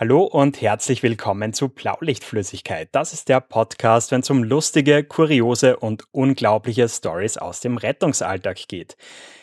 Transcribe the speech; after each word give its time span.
Hallo 0.00 0.22
und 0.22 0.62
herzlich 0.62 1.02
willkommen 1.02 1.52
zu 1.52 1.68
Blaulichtflüssigkeit. 1.68 2.88
Das 2.92 3.12
ist 3.12 3.28
der 3.28 3.42
Podcast, 3.42 4.10
wenn 4.10 4.22
es 4.22 4.30
um 4.30 4.42
lustige, 4.42 5.04
kuriose 5.04 5.76
und 5.76 6.04
unglaubliche 6.10 6.88
Stories 6.88 7.36
aus 7.36 7.60
dem 7.60 7.76
Rettungsalltag 7.76 8.66
geht. 8.66 8.96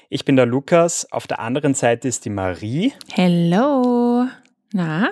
Ich 0.09 0.25
bin 0.25 0.35
der 0.35 0.47
Lukas, 0.47 1.11
auf 1.11 1.27
der 1.27 1.37
anderen 1.41 1.75
Seite 1.75 2.07
ist 2.07 2.25
die 2.25 2.32
Marie. 2.32 2.91
Hello. 3.13 4.25
Na? 4.73 5.11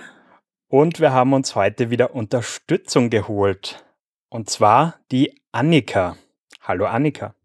Und 0.67 0.99
wir 0.99 1.13
haben 1.13 1.31
uns 1.33 1.53
heute 1.53 1.91
wieder 1.91 2.15
Unterstützung 2.15 3.11
geholt. 3.11 3.85
Und 4.29 4.49
zwar 4.49 4.95
die 5.11 5.39
Annika. 5.51 6.17
Hallo 6.61 6.87
Annika. 6.87 7.35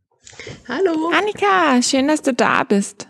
Hallo. 0.67 1.11
Annika, 1.13 1.83
schön, 1.83 2.09
dass 2.09 2.23
du 2.23 2.33
da 2.33 2.65
bist. 2.65 3.09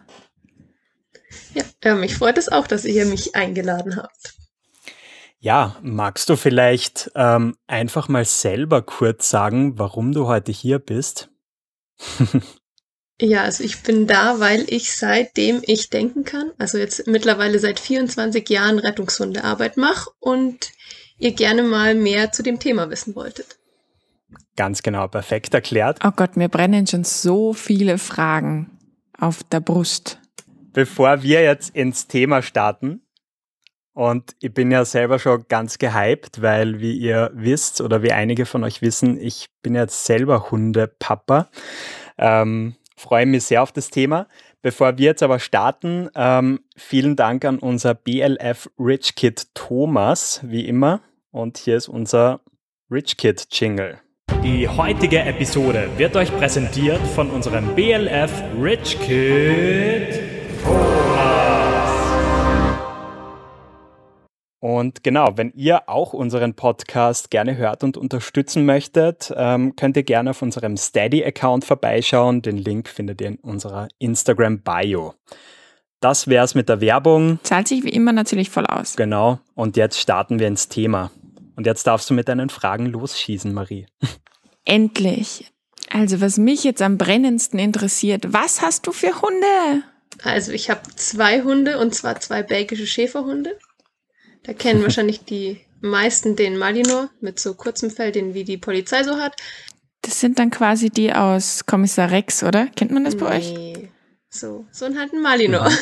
Ja, 1.55 1.63
äh, 1.83 1.95
mich 1.95 2.17
freut 2.17 2.39
es 2.39 2.51
auch, 2.51 2.67
dass 2.67 2.85
ihr 2.85 3.07
mich 3.07 3.37
eingeladen 3.37 3.97
habt. 3.97 4.40
Ja, 5.43 5.77
magst 5.81 6.29
du 6.29 6.37
vielleicht 6.37 7.11
ähm, 7.15 7.57
einfach 7.67 8.09
mal 8.09 8.27
selber 8.27 8.83
kurz 8.83 9.31
sagen, 9.31 9.79
warum 9.79 10.13
du 10.13 10.27
heute 10.27 10.53
hier 10.53 10.79
bist? 10.79 11.31
ja, 13.21 13.45
also 13.45 13.65
ich 13.65 13.83
bin 13.83 14.07
da, 14.07 14.39
weil 14.39 14.67
ich 14.69 14.95
seitdem 14.95 15.63
ich 15.63 15.89
denken 15.89 16.25
kann, 16.25 16.53
also 16.59 16.77
jetzt 16.77 17.07
mittlerweile 17.07 17.59
seit 17.59 17.81
24 17.81 18.51
Jahren 18.51 18.79
Rettungshundearbeit 18.79 19.79
mache 19.79 20.11
und 20.21 20.73
ihr 21.19 21.33
gerne 21.33 21.63
mal 21.63 21.95
mehr 21.95 22.33
zu 22.33 22.43
dem 22.43 22.59
Thema 22.59 22.91
wissen 22.91 23.15
wolltet. 23.15 23.59
Ganz 24.57 24.83
genau, 24.83 25.09
perfekt 25.09 25.55
erklärt. 25.55 26.01
Oh 26.05 26.11
Gott, 26.15 26.37
mir 26.37 26.51
brennen 26.51 26.87
schon 26.87 27.05
so 27.05 27.55
viele 27.55 27.97
Fragen 27.97 28.79
auf 29.19 29.43
der 29.45 29.61
Brust. 29.61 30.19
Bevor 30.75 31.23
wir 31.23 31.43
jetzt 31.43 31.75
ins 31.75 32.09
Thema 32.09 32.43
starten, 32.43 33.01
und 33.95 34.37
ich 34.41 34.55
bin 34.55 34.71
ja 34.71 34.85
selber 34.85 35.19
schon 35.19 35.45
ganz 35.49 35.79
gehypt, 35.79 36.43
weil 36.43 36.81
wie 36.81 36.97
ihr 36.97 37.31
wisst 37.35 37.81
oder 37.81 38.03
wie 38.03 38.13
einige 38.13 38.47
von 38.47 38.65
euch 38.65 38.83
wissen, 38.83 39.21
ich 39.21 39.47
bin 39.63 39.75
jetzt 39.75 40.05
selber 40.05 40.51
Hundepapa. 40.51 41.49
Ähm, 42.17 42.77
freue 42.97 43.27
mich 43.27 43.45
sehr 43.45 43.63
auf 43.63 43.73
das 43.73 43.91
Thema. 43.91 44.29
Bevor 44.63 44.99
wir 44.99 45.07
jetzt 45.07 45.23
aber 45.23 45.39
starten, 45.39 46.11
ähm, 46.15 46.61
vielen 46.77 47.17
Dank 47.17 47.45
an 47.45 47.59
unser 47.59 47.95
BLF 47.95 48.71
Rich 48.79 49.15
Kid 49.17 49.55
Thomas, 49.55 50.41
wie 50.45 50.67
immer. 50.67 51.01
Und 51.31 51.59
hier 51.59 51.77
ist 51.77 51.89
unser 51.89 52.41
Rich 52.91 53.17
Kid 53.17 53.47
Jingle. 53.51 53.99
Die 54.45 54.69
heutige 54.69 55.21
Episode 55.21 55.89
wird 55.97 56.15
euch 56.17 56.35
präsentiert 56.37 57.01
von 57.15 57.31
unserem 57.31 57.75
BLF 57.75 58.31
Rich 58.61 58.99
Kid 59.01 60.30
Und 64.61 65.03
genau, 65.03 65.37
wenn 65.37 65.53
ihr 65.55 65.89
auch 65.89 66.13
unseren 66.13 66.55
Podcast 66.55 67.31
gerne 67.31 67.57
hört 67.57 67.83
und 67.83 67.97
unterstützen 67.97 68.67
möchtet, 68.67 69.33
ähm, 69.35 69.75
könnt 69.75 69.97
ihr 69.97 70.03
gerne 70.03 70.31
auf 70.31 70.43
unserem 70.43 70.77
Steady-Account 70.77 71.65
vorbeischauen. 71.65 72.43
Den 72.43 72.59
Link 72.59 72.89
findet 72.89 73.23
ihr 73.23 73.29
in 73.29 73.37
unserer 73.37 73.89
Instagram-Bio. 73.99 75.15
Das 76.01 76.29
wäre 76.29 76.45
es 76.45 76.55
mit 76.55 76.69
der 76.69 76.83
Werbung. 76.83 77.39
Zahlt 77.43 77.69
sich 77.69 77.85
wie 77.85 77.91
immer 77.91 78.13
natürlich 78.13 78.51
voll 78.51 78.67
aus. 78.67 78.97
Genau. 78.97 79.39
Und 79.55 79.79
jetzt 79.79 79.99
starten 79.99 80.39
wir 80.39 80.47
ins 80.47 80.69
Thema. 80.69 81.11
Und 81.57 81.67
jetzt 81.67 81.87
darfst 81.87 82.09
du 82.11 82.15
mit 82.15 82.29
deinen 82.29 82.51
Fragen 82.51 82.87
losschießen, 82.87 83.53
Marie. 83.55 83.87
Endlich. 84.67 85.51
Also, 85.91 86.21
was 86.21 86.37
mich 86.37 86.65
jetzt 86.65 86.83
am 86.83 86.99
brennendsten 86.99 87.59
interessiert, 87.59 88.33
was 88.33 88.63
hast 88.63 88.87
du 88.87 88.93
für 88.93 89.21
Hunde? 89.23 89.83
Also, 90.23 90.53
ich 90.53 90.71
habe 90.71 90.83
zwei 90.97 91.43
Hunde 91.43 91.79
und 91.79 91.95
zwar 91.95 92.21
zwei 92.21 92.43
belgische 92.43 92.87
Schäferhunde. 92.87 93.59
Da 94.43 94.53
kennen 94.53 94.83
wahrscheinlich 94.83 95.25
die 95.25 95.61
meisten 95.81 96.37
den 96.37 96.57
Malinois 96.57 97.09
mit 97.21 97.39
so 97.41 97.55
kurzem 97.55 97.91
Fell, 97.91 98.13
den 98.13 98.35
wie 98.35 98.45
die 98.45 98.59
Polizei 98.59 99.03
so 99.03 99.17
hat. 99.17 99.35
Das 100.03 100.21
sind 100.21 100.39
dann 100.39 100.51
quasi 100.51 100.91
die 100.91 101.13
aus 101.13 101.67
Kommissar 101.67 102.11
Rex, 102.11 102.43
oder? 102.43 102.67
Kennt 102.75 102.91
man 102.91 103.05
das 103.05 103.17
bei 103.17 103.39
nee. 103.39 103.73
euch? 103.75 103.89
So, 104.31 104.67
so 104.71 104.85
ein 104.87 104.99
halt 104.99 105.13
ein 105.13 105.23
Malinois. 105.23 105.71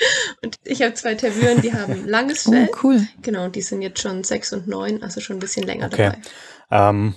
Mhm. 0.00 0.36
und 0.42 0.56
ich 0.64 0.80
habe 0.80 0.94
zwei 0.94 1.14
Tervuren, 1.14 1.60
die 1.60 1.74
haben 1.74 2.06
langes 2.06 2.46
oh, 2.48 2.52
Fell. 2.52 2.68
Oh, 2.70 2.76
cool. 2.82 3.06
Genau, 3.20 3.48
die 3.48 3.62
sind 3.62 3.82
jetzt 3.82 4.00
schon 4.00 4.24
sechs 4.24 4.50
und 4.52 4.66
neun, 4.66 5.02
also 5.02 5.20
schon 5.20 5.36
ein 5.36 5.40
bisschen 5.40 5.66
länger 5.66 5.86
okay. 5.92 6.12
dabei. 6.70 6.88
Ähm, 6.88 7.14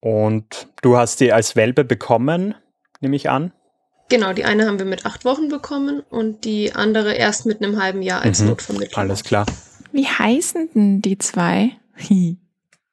und 0.00 0.68
du 0.82 0.96
hast 0.96 1.20
die 1.20 1.32
als 1.32 1.56
Welpe 1.56 1.84
bekommen, 1.84 2.54
nehme 3.00 3.16
ich 3.16 3.30
an? 3.30 3.52
Genau, 4.08 4.34
die 4.34 4.44
eine 4.44 4.66
haben 4.66 4.78
wir 4.78 4.84
mit 4.84 5.06
acht 5.06 5.24
Wochen 5.24 5.48
bekommen 5.48 6.00
und 6.00 6.44
die 6.44 6.74
andere 6.74 7.14
erst 7.14 7.46
mit 7.46 7.62
einem 7.62 7.80
halben 7.80 8.02
Jahr 8.02 8.20
als 8.20 8.40
mhm. 8.40 8.48
Notvermittlung. 8.48 9.00
Alles 9.00 9.24
klar. 9.24 9.46
Wie 9.92 10.06
heißen 10.06 10.70
denn 10.74 11.02
die 11.02 11.18
zwei? 11.18 11.72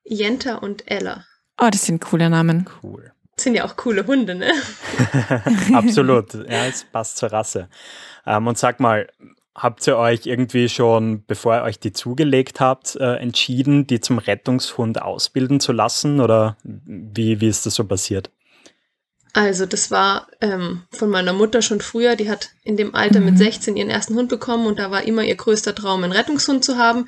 Jenta 0.03 0.55
und 0.55 0.89
Ella. 0.89 1.25
Oh, 1.61 1.69
das 1.71 1.85
sind 1.85 2.01
coole 2.01 2.29
Namen. 2.29 2.67
Cool. 2.83 3.11
Das 3.35 3.45
sind 3.45 3.55
ja 3.55 3.65
auch 3.65 3.77
coole 3.77 4.05
Hunde, 4.05 4.35
ne? 4.35 4.51
Absolut. 5.73 6.33
Ja, 6.33 6.65
es 6.65 6.83
passt 6.83 7.17
zur 7.17 7.31
Rasse. 7.31 7.69
Ähm, 8.25 8.47
und 8.47 8.57
sag 8.57 8.79
mal, 8.79 9.07
habt 9.55 9.87
ihr 9.87 9.97
euch 9.97 10.25
irgendwie 10.25 10.67
schon, 10.67 11.23
bevor 11.25 11.55
ihr 11.55 11.63
euch 11.63 11.79
die 11.79 11.93
zugelegt 11.93 12.59
habt, 12.59 12.95
äh, 12.95 13.15
entschieden, 13.15 13.87
die 13.87 14.01
zum 14.01 14.17
Rettungshund 14.17 15.01
ausbilden 15.01 15.59
zu 15.59 15.71
lassen? 15.71 16.19
Oder 16.19 16.57
wie, 16.63 17.39
wie 17.39 17.47
ist 17.47 17.65
das 17.65 17.75
so 17.75 17.85
passiert? 17.85 18.29
Also 19.33 19.65
das 19.65 19.91
war 19.91 20.27
ähm, 20.41 20.83
von 20.91 21.09
meiner 21.09 21.33
Mutter 21.33 21.61
schon 21.61 21.81
früher. 21.81 22.15
Die 22.15 22.29
hat 22.29 22.49
in 22.63 22.77
dem 22.77 22.95
Alter 22.95 23.19
mhm. 23.19 23.27
mit 23.27 23.37
16 23.37 23.77
ihren 23.77 23.89
ersten 23.89 24.15
Hund 24.15 24.29
bekommen 24.29 24.65
und 24.65 24.79
da 24.79 24.91
war 24.91 25.03
immer 25.03 25.23
ihr 25.23 25.35
größter 25.35 25.75
Traum, 25.75 26.03
einen 26.03 26.13
Rettungshund 26.13 26.65
zu 26.65 26.77
haben. 26.77 27.07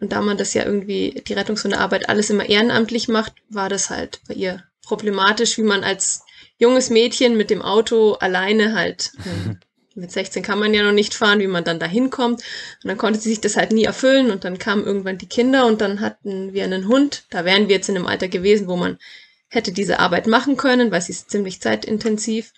Und 0.00 0.12
da 0.12 0.20
man 0.20 0.36
das 0.36 0.54
ja 0.54 0.64
irgendwie, 0.64 1.22
die 1.26 1.32
Rettungshundearbeit 1.32 2.08
alles 2.08 2.30
immer 2.30 2.48
ehrenamtlich 2.48 3.08
macht, 3.08 3.32
war 3.48 3.68
das 3.68 3.90
halt 3.90 4.20
bei 4.28 4.34
ihr 4.34 4.62
problematisch, 4.82 5.56
wie 5.58 5.62
man 5.62 5.84
als 5.84 6.22
junges 6.58 6.90
Mädchen 6.90 7.36
mit 7.36 7.50
dem 7.50 7.62
Auto 7.62 8.12
alleine 8.14 8.74
halt, 8.74 9.12
ähm, 9.24 9.58
mit 9.94 10.12
16 10.12 10.42
kann 10.42 10.58
man 10.58 10.74
ja 10.74 10.82
noch 10.82 10.92
nicht 10.92 11.14
fahren, 11.14 11.40
wie 11.40 11.46
man 11.46 11.64
dann 11.64 11.80
da 11.80 11.86
hinkommt. 11.86 12.42
Und 12.82 12.88
dann 12.88 12.98
konnte 12.98 13.18
sie 13.18 13.30
sich 13.30 13.40
das 13.40 13.56
halt 13.56 13.72
nie 13.72 13.84
erfüllen 13.84 14.30
und 14.30 14.44
dann 14.44 14.58
kamen 14.58 14.84
irgendwann 14.84 15.18
die 15.18 15.28
Kinder 15.28 15.66
und 15.66 15.80
dann 15.80 16.00
hatten 16.00 16.52
wir 16.52 16.64
einen 16.64 16.86
Hund. 16.86 17.24
Da 17.30 17.46
wären 17.46 17.68
wir 17.68 17.76
jetzt 17.76 17.88
in 17.88 17.96
einem 17.96 18.06
Alter 18.06 18.28
gewesen, 18.28 18.68
wo 18.68 18.76
man 18.76 18.98
hätte 19.48 19.72
diese 19.72 19.98
Arbeit 20.00 20.26
machen 20.26 20.56
können, 20.56 20.90
weil 20.90 21.02
sie 21.02 21.12
ist 21.12 21.30
ziemlich 21.30 21.60
zeitintensiv. 21.60 22.52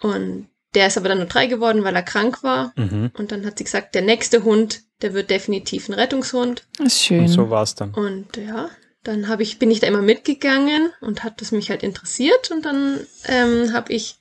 Und 0.00 0.48
der 0.74 0.88
ist 0.88 0.98
aber 0.98 1.08
dann 1.08 1.18
nur 1.18 1.26
drei 1.26 1.46
geworden, 1.46 1.84
weil 1.84 1.96
er 1.96 2.02
krank 2.02 2.42
war. 2.42 2.72
Mhm. 2.76 3.10
Und 3.14 3.32
dann 3.32 3.46
hat 3.46 3.58
sie 3.58 3.64
gesagt, 3.64 3.94
der 3.94 4.02
nächste 4.02 4.44
Hund, 4.44 4.82
der 5.02 5.14
wird 5.14 5.30
definitiv 5.30 5.88
ein 5.88 5.94
Rettungshund. 5.94 6.64
Das 6.78 6.88
ist 6.88 7.02
schön. 7.02 7.20
Und 7.20 7.28
so 7.28 7.50
war 7.50 7.62
es 7.62 7.74
dann. 7.74 7.94
Und 7.94 8.36
ja, 8.36 8.70
dann 9.02 9.28
habe 9.28 9.42
ich, 9.42 9.58
bin 9.58 9.70
ich 9.70 9.80
da 9.80 9.86
immer 9.86 10.02
mitgegangen 10.02 10.92
und 11.00 11.24
hat 11.24 11.40
das 11.40 11.52
mich 11.52 11.70
halt 11.70 11.82
interessiert. 11.82 12.50
Und 12.50 12.64
dann 12.64 13.00
ähm, 13.26 13.72
habe 13.72 13.92
ich 13.92 14.16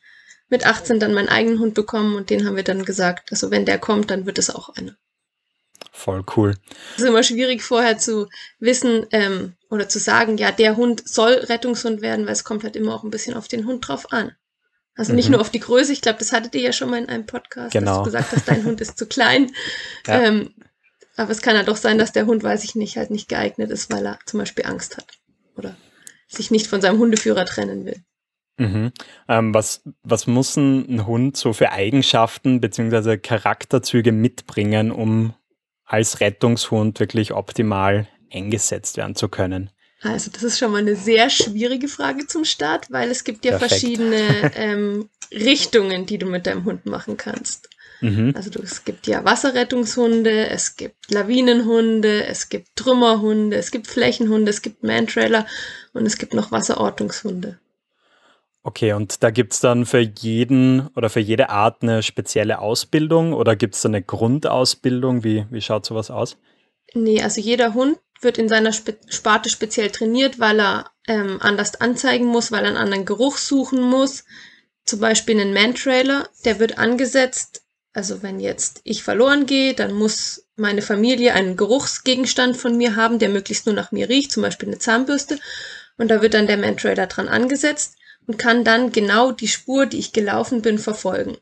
mit 0.50 0.66
18 0.66 1.00
dann 1.00 1.14
meinen 1.14 1.30
eigenen 1.30 1.60
Hund 1.60 1.74
bekommen 1.74 2.16
und 2.16 2.30
den 2.30 2.46
haben 2.46 2.56
wir 2.56 2.64
dann 2.64 2.86
gesagt, 2.86 3.32
also 3.32 3.52
wenn 3.52 3.66
der 3.66 3.80
kommt, 3.80 4.12
dann 4.12 4.26
wird 4.26 4.38
es 4.38 4.54
auch 4.54 4.70
einer. 4.70 4.96
Voll 5.96 6.26
cool. 6.36 6.56
Es 6.98 7.04
ist 7.04 7.08
immer 7.08 7.24
schwierig 7.24 7.64
vorher 7.64 7.98
zu 7.98 8.28
wissen 8.60 9.06
ähm, 9.12 9.54
oder 9.70 9.88
zu 9.88 9.98
sagen, 9.98 10.38
ja, 10.38 10.52
der 10.52 10.76
Hund 10.76 11.08
soll 11.08 11.34
Rettungshund 11.34 12.02
werden, 12.02 12.26
weil 12.26 12.34
es 12.34 12.44
kommt 12.44 12.66
halt 12.66 12.76
immer 12.76 12.94
auch 12.94 13.04
ein 13.04 13.12
bisschen 13.12 13.34
auf 13.34 13.48
den 13.48 13.66
Hund 13.66 13.88
drauf 13.88 14.12
an. 14.12 14.34
Also 14.96 15.14
nicht 15.14 15.28
mhm. 15.28 15.34
nur 15.34 15.42
auf 15.42 15.50
die 15.50 15.62
Größe, 15.62 15.94
ich 15.94 16.02
glaube, 16.02 16.20
das 16.20 16.34
hattet 16.34 16.54
ihr 16.54 16.62
ja 16.62 16.74
schon 16.74 16.90
mal 16.90 17.02
in 17.02 17.08
einem 17.08 17.26
Podcast, 17.26 17.72
genau. 17.72 17.92
dass 17.92 17.98
du 18.00 18.04
gesagt 18.04 18.32
hast, 18.34 18.48
dein 18.48 18.66
Hund 18.66 18.82
ist 18.82 18.98
zu 18.98 19.08
klein. 19.08 19.52
Ja. 20.06 20.22
Ähm, 20.22 20.54
aber 21.16 21.32
es 21.32 21.42
kann 21.42 21.56
halt 21.56 21.70
doch 21.70 21.78
sein, 21.78 21.98
dass 21.98 22.12
der 22.12 22.26
Hund, 22.26 22.44
weiß 22.44 22.66
ich 22.66 22.76
nicht, 22.76 22.98
halt 22.98 23.10
nicht 23.10 23.30
geeignet 23.30 23.72
ist, 23.72 23.92
weil 23.92 24.06
er 24.06 24.20
zum 24.26 24.40
Beispiel 24.40 24.66
Angst 24.66 24.98
hat 24.98 25.18
oder 25.56 25.78
sich 26.28 26.52
nicht 26.52 26.68
von 26.68 26.82
seinem 26.82 27.00
Hundeführer 27.00 27.46
trennen 27.46 27.86
will. 27.86 28.04
Mhm. 28.58 28.92
Ähm, 29.28 29.54
was, 29.54 29.82
was 30.04 30.28
muss 30.28 30.58
ein 30.58 31.08
Hund 31.08 31.38
so 31.38 31.54
für 31.54 31.72
Eigenschaften 31.72 32.60
bzw. 32.60 33.18
Charakterzüge 33.18 34.12
mitbringen, 34.12 34.92
um 34.92 35.34
als 35.86 36.20
Rettungshund 36.20 37.00
wirklich 37.00 37.34
optimal 37.34 38.08
eingesetzt 38.32 38.98
werden 38.98 39.16
zu 39.16 39.30
können? 39.30 39.70
Also 40.02 40.30
das 40.32 40.44
ist 40.44 40.60
schon 40.60 40.72
mal 40.72 40.80
eine 40.80 40.96
sehr 40.96 41.30
schwierige 41.30 41.88
Frage 41.88 42.28
zum 42.28 42.46
Start, 42.46 42.92
weil 42.92 43.10
es 43.10 43.24
gibt 43.24 43.46
ja 43.46 43.58
Perfekt. 43.58 43.72
verschiedene 43.72 44.52
ähm, 44.56 45.10
Richtungen, 45.32 46.06
die 46.06 46.18
du 46.18 46.28
mit 46.28 46.46
deinem 46.46 46.66
Hund 46.66 46.86
machen 46.86 47.18
kannst. 47.18 47.70
Mhm. 48.02 48.34
Also 48.36 48.50
du, 48.50 48.62
es 48.62 48.84
gibt 48.84 49.08
ja 49.08 49.24
Wasserrettungshunde, 49.24 50.48
es 50.50 50.76
gibt 50.76 51.12
Lawinenhunde, 51.12 52.26
es 52.26 52.50
gibt 52.50 52.76
Trümmerhunde, 52.76 53.58
es 53.58 53.72
gibt 53.72 53.88
Flächenhunde, 53.88 54.50
es 54.50 54.62
gibt 54.62 54.84
Mantrailer 54.84 55.48
und 55.94 56.06
es 56.06 56.18
gibt 56.18 56.34
noch 56.34 56.52
Wasserortungshunde. 56.52 57.58
Okay, 58.68 58.94
und 58.94 59.22
da 59.22 59.30
gibt 59.30 59.54
es 59.54 59.60
dann 59.60 59.86
für 59.86 60.00
jeden 60.00 60.88
oder 60.96 61.12
für 61.12 61.20
jede 61.20 61.52
Art 61.52 61.84
eine 61.84 62.02
spezielle 62.02 62.58
Ausbildung 62.58 63.34
oder 63.34 63.56
gibt 63.56 63.76
es 63.76 63.86
eine 63.86 64.02
Grundausbildung? 64.02 65.24
Wie, 65.24 65.46
wie 65.52 65.62
schaut 65.62 65.86
sowas 65.86 66.10
aus? 66.10 66.36
Nee, 66.96 67.22
also 67.22 67.40
jeder 67.40 67.76
Hund 67.76 68.00
wird 68.22 68.40
in 68.40 68.50
seiner 68.50 68.74
Spe 68.74 68.98
Sparte 69.08 69.50
speziell 69.50 69.92
trainiert, 69.92 70.40
weil 70.40 70.60
er 70.60 70.90
ähm, 71.08 71.38
anders 71.42 71.80
anzeigen 71.80 72.26
muss, 72.26 72.52
weil 72.52 72.64
er 72.64 72.70
einen 72.70 72.78
anderen 72.78 73.06
Geruch 73.06 73.38
suchen 73.38 73.84
muss. 73.84 74.24
Zum 74.84 75.00
Beispiel 75.00 75.40
einen 75.40 75.54
Man-Trailer, 75.54 76.28
der 76.44 76.60
wird 76.60 76.80
angesetzt. 76.80 77.62
Also 77.94 78.24
wenn 78.24 78.40
jetzt 78.40 78.82
ich 78.84 79.04
verloren 79.04 79.46
gehe, 79.46 79.76
dann 79.76 79.94
muss 79.94 80.48
meine 80.56 80.82
Familie 80.82 81.36
einen 81.36 81.56
Geruchsgegenstand 81.56 82.58
von 82.58 82.76
mir 82.76 82.96
haben, 82.96 83.20
der 83.20 83.30
möglichst 83.30 83.68
nur 83.68 83.76
nach 83.76 83.92
mir 83.92 84.10
riecht, 84.10 84.32
zum 84.32 84.42
Beispiel 84.42 84.70
eine 84.70 84.80
Zahnbürste. 84.80 85.38
Und 86.00 86.10
da 86.10 86.24
wird 86.24 86.34
dann 86.34 86.48
der 86.48 86.58
Mantrailer 86.58 87.06
dran 87.06 87.28
angesetzt 87.28 87.98
und 88.28 88.38
kann 88.38 88.64
dann 88.64 88.92
genau 88.92 89.32
die 89.32 89.48
Spur, 89.48 89.86
die 89.86 90.00
ich 90.00 90.14
gelaufen 90.14 90.62
bin, 90.62 90.78
verfolgen. 90.80 91.38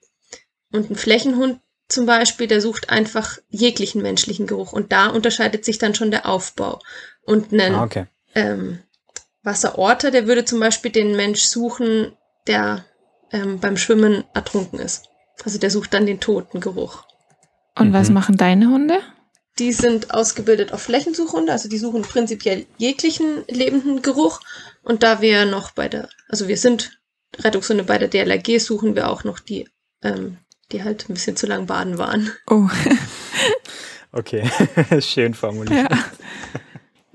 Und 0.72 0.90
ein 0.90 0.96
Flächenhund 0.96 1.60
zum 1.88 2.06
Beispiel, 2.06 2.48
der 2.48 2.62
sucht 2.62 2.90
einfach 2.90 3.38
jeglichen 3.50 4.02
menschlichen 4.02 4.48
Geruch. 4.48 4.74
Und 4.74 4.92
da 4.92 5.08
unterscheidet 5.08 5.64
sich 5.64 5.78
dann 5.78 5.96
schon 5.96 6.12
der 6.12 6.28
Aufbau. 6.28 6.80
Und 7.26 7.52
ein 7.54 7.76
ah, 7.76 7.84
okay. 7.84 8.06
ähm, 8.36 8.80
Wasserorter, 9.44 10.10
der 10.12 10.28
würde 10.28 10.46
zum 10.46 10.60
Beispiel 10.60 10.92
den 10.92 11.16
Mensch 11.16 11.42
suchen, 11.42 12.14
der 12.48 12.86
ähm, 13.32 13.60
beim 13.60 13.78
Schwimmen 13.78 14.24
ertrunken 14.34 14.80
ist. 14.80 15.10
Also 15.44 15.60
der 15.60 15.70
sucht 15.70 15.94
dann 15.94 16.06
den 16.06 16.20
toten 16.20 16.60
Geruch. 16.60 17.06
Und 17.78 17.90
mhm. 17.90 17.94
was 17.94 18.10
machen 18.10 18.38
deine 18.38 18.68
Hunde? 18.70 19.00
Die 19.60 19.72
sind 19.72 20.14
ausgebildet 20.14 20.74
auf 20.74 20.84
Flächensuchhunde, 20.84 21.52
also 21.52 21.70
die 21.70 21.78
suchen 21.78 22.02
prinzipiell 22.02 22.66
jeglichen 22.78 23.44
lebenden 23.48 24.02
Geruch. 24.02 24.40
Und 24.82 25.04
da 25.04 25.22
wir 25.22 25.46
noch 25.46 25.72
bei 25.72 25.88
der, 25.88 26.10
also 26.28 26.48
wir 26.48 26.58
sind 26.58 27.00
Rettungshunde 27.38 27.84
bei 27.84 27.98
der 27.98 28.08
DLRG, 28.08 28.60
suchen 28.60 28.96
wir 28.96 29.10
auch 29.10 29.24
noch 29.24 29.40
die, 29.40 29.70
ähm, 30.02 30.38
die 30.72 30.84
halt 30.84 31.08
ein 31.08 31.14
bisschen 31.14 31.36
zu 31.36 31.46
lang 31.46 31.68
baden 31.68 31.98
waren. 31.98 32.32
Oh. 32.48 32.68
okay, 34.12 34.50
schön 35.02 35.34
formuliert. 35.34 35.92
Ja. 35.92 36.06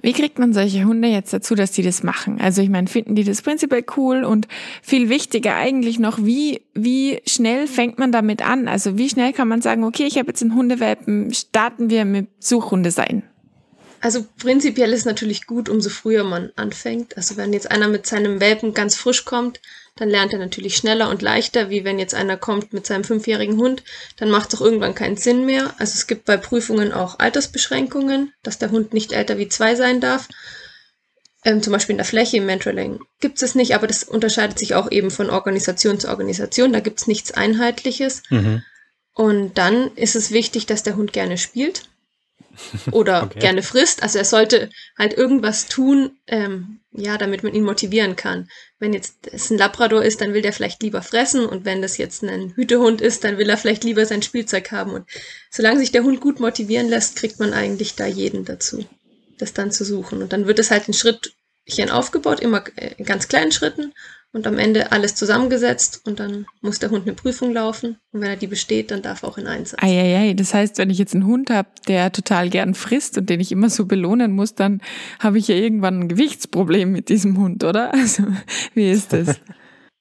Wie 0.00 0.12
kriegt 0.12 0.38
man 0.38 0.52
solche 0.52 0.84
Hunde 0.84 1.08
jetzt 1.08 1.32
dazu, 1.32 1.54
dass 1.56 1.72
die 1.72 1.82
das 1.82 2.04
machen? 2.04 2.40
Also 2.40 2.62
ich 2.62 2.68
meine, 2.68 2.86
finden 2.86 3.16
die 3.16 3.24
das 3.24 3.42
prinzipiell 3.42 3.84
cool 3.96 4.22
und 4.22 4.46
viel 4.80 5.08
wichtiger 5.08 5.56
eigentlich 5.56 5.98
noch, 5.98 6.24
wie, 6.24 6.62
wie 6.74 7.20
schnell 7.26 7.66
fängt 7.66 7.98
man 7.98 8.12
damit 8.12 8.48
an? 8.48 8.68
Also 8.68 8.96
wie 8.96 9.08
schnell 9.08 9.32
kann 9.32 9.48
man 9.48 9.60
sagen, 9.60 9.82
okay, 9.82 10.04
ich 10.04 10.16
habe 10.16 10.28
jetzt 10.28 10.42
einen 10.42 10.54
Hundewelpen, 10.54 11.34
starten 11.34 11.90
wir 11.90 12.04
mit 12.04 12.28
Suchhunde 12.38 12.92
sein? 12.92 13.24
Also 14.00 14.26
prinzipiell 14.38 14.92
ist 14.92 15.06
natürlich 15.06 15.46
gut, 15.46 15.68
umso 15.68 15.90
früher 15.90 16.24
man 16.24 16.52
anfängt. 16.56 17.16
Also 17.16 17.36
wenn 17.36 17.52
jetzt 17.52 17.70
einer 17.70 17.88
mit 17.88 18.06
seinem 18.06 18.40
Welpen 18.40 18.74
ganz 18.74 18.96
frisch 18.96 19.24
kommt, 19.24 19.60
dann 19.96 20.08
lernt 20.08 20.32
er 20.32 20.38
natürlich 20.38 20.76
schneller 20.76 21.10
und 21.10 21.22
leichter, 21.22 21.70
wie 21.70 21.84
wenn 21.84 21.98
jetzt 21.98 22.14
einer 22.14 22.36
kommt 22.36 22.72
mit 22.72 22.86
seinem 22.86 23.02
fünfjährigen 23.02 23.56
Hund, 23.58 23.82
dann 24.16 24.30
macht 24.30 24.52
es 24.52 24.60
auch 24.60 24.64
irgendwann 24.64 24.94
keinen 24.94 25.16
Sinn 25.16 25.44
mehr. 25.44 25.74
Also 25.78 25.94
es 25.94 26.06
gibt 26.06 26.24
bei 26.24 26.36
Prüfungen 26.36 26.92
auch 26.92 27.18
Altersbeschränkungen, 27.18 28.32
dass 28.44 28.58
der 28.58 28.70
Hund 28.70 28.94
nicht 28.94 29.12
älter 29.12 29.38
wie 29.38 29.48
zwei 29.48 29.74
sein 29.74 30.00
darf. 30.00 30.28
Ähm, 31.44 31.62
zum 31.62 31.72
Beispiel 31.72 31.94
in 31.94 31.98
der 31.98 32.04
Fläche 32.04 32.36
im 32.36 32.46
Mentoring 32.46 33.00
gibt 33.20 33.42
es 33.42 33.54
nicht, 33.54 33.74
aber 33.74 33.86
das 33.86 34.04
unterscheidet 34.04 34.58
sich 34.58 34.74
auch 34.74 34.90
eben 34.90 35.10
von 35.10 35.30
Organisation 35.30 35.98
zu 35.98 36.08
Organisation. 36.08 36.72
Da 36.72 36.80
gibt 36.80 37.00
es 37.00 37.06
nichts 37.08 37.32
Einheitliches. 37.32 38.22
Mhm. 38.30 38.62
Und 39.14 39.58
dann 39.58 39.92
ist 39.96 40.14
es 40.14 40.30
wichtig, 40.30 40.66
dass 40.66 40.84
der 40.84 40.94
Hund 40.94 41.12
gerne 41.12 41.38
spielt 41.38 41.88
oder 42.90 43.25
okay. 43.25 43.38
gerne 43.38 43.62
frisst. 43.62 44.02
Also 44.02 44.19
er 44.19 44.25
sollte 44.25 44.70
halt 44.96 45.14
irgendwas 45.14 45.66
tun, 45.66 46.19
ähm, 46.26 46.81
ja, 46.93 47.19
damit 47.19 47.43
man 47.43 47.55
ihn 47.55 47.64
motivieren 47.64 48.16
kann. 48.16 48.49
Wenn 48.78 48.93
jetzt 48.93 49.28
es 49.31 49.50
ein 49.50 49.58
Labrador 49.58 50.02
ist, 50.02 50.20
dann 50.20 50.34
will 50.34 50.43
der 50.43 50.52
vielleicht 50.52 50.82
lieber 50.82 51.02
fressen 51.02 51.46
und 51.46 51.64
wenn 51.64 51.82
das 51.82 51.99
jetzt 51.99 52.22
ein 52.22 52.55
Hütehund 52.55 53.00
ist, 53.00 53.25
dann 53.25 53.38
will 53.38 53.49
er 53.49 53.56
vielleicht 53.56 53.84
lieber 53.84 54.05
sein 54.06 54.22
Spielzeug 54.22 54.70
haben. 54.72 54.93
Und 54.93 55.06
solange 55.50 55.78
sich 55.78 55.93
der 55.93 56.05
Hund 56.05 56.20
gut 56.20 56.40
motivieren 56.40 56.88
lässt, 56.88 57.16
kriegt 57.16 57.38
man 57.40 57.52
eigentlich 57.52 57.94
da 57.94 58.06
jeden 58.06 58.44
dazu, 58.44 58.84
das 59.38 59.52
dann 59.52 59.70
zu 59.70 59.84
suchen. 59.84 60.22
Und 60.22 60.32
dann 60.32 60.46
wird 60.46 60.58
es 60.58 60.70
halt 60.70 60.88
ein 60.88 60.94
Schrittchen 60.94 61.90
aufgebaut, 61.90 62.40
immer 62.40 62.64
in 62.96 63.05
ganz 63.05 63.28
kleinen 63.28 63.52
Schritten 63.52 63.93
und 64.32 64.46
am 64.46 64.58
Ende 64.58 64.92
alles 64.92 65.14
zusammengesetzt 65.14 66.02
und 66.04 66.20
dann 66.20 66.46
muss 66.60 66.78
der 66.78 66.90
Hund 66.90 67.06
eine 67.06 67.14
Prüfung 67.14 67.52
laufen 67.52 67.98
und 68.12 68.20
wenn 68.20 68.30
er 68.30 68.36
die 68.36 68.46
besteht, 68.46 68.90
dann 68.90 69.02
darf 69.02 69.22
er 69.22 69.28
auch 69.28 69.38
in 69.38 69.46
Einsatz. 69.46 69.82
Eieiei, 69.82 70.34
das 70.34 70.54
heißt, 70.54 70.78
wenn 70.78 70.90
ich 70.90 70.98
jetzt 70.98 71.14
einen 71.14 71.26
Hund 71.26 71.50
habe, 71.50 71.69
der 71.86 72.12
total 72.12 72.50
gern 72.50 72.75
frisst 72.75 73.16
und 73.19 73.30
den 73.30 73.40
ich 73.40 73.52
immer 73.52 73.70
so 73.70 73.86
belohnen 73.86 74.32
muss, 74.32 74.54
dann 74.54 74.82
habe 75.19 75.38
ich 75.38 75.48
ja 75.48 75.54
irgendwann 75.54 76.00
ein 76.00 76.08
Gewichtsproblem 76.08 76.92
mit 76.92 77.08
diesem 77.08 77.38
Hund, 77.38 77.64
oder? 77.64 77.92
Also, 77.98 78.22
wie 78.75 78.90
ist 78.90 79.12
das? 79.12 79.40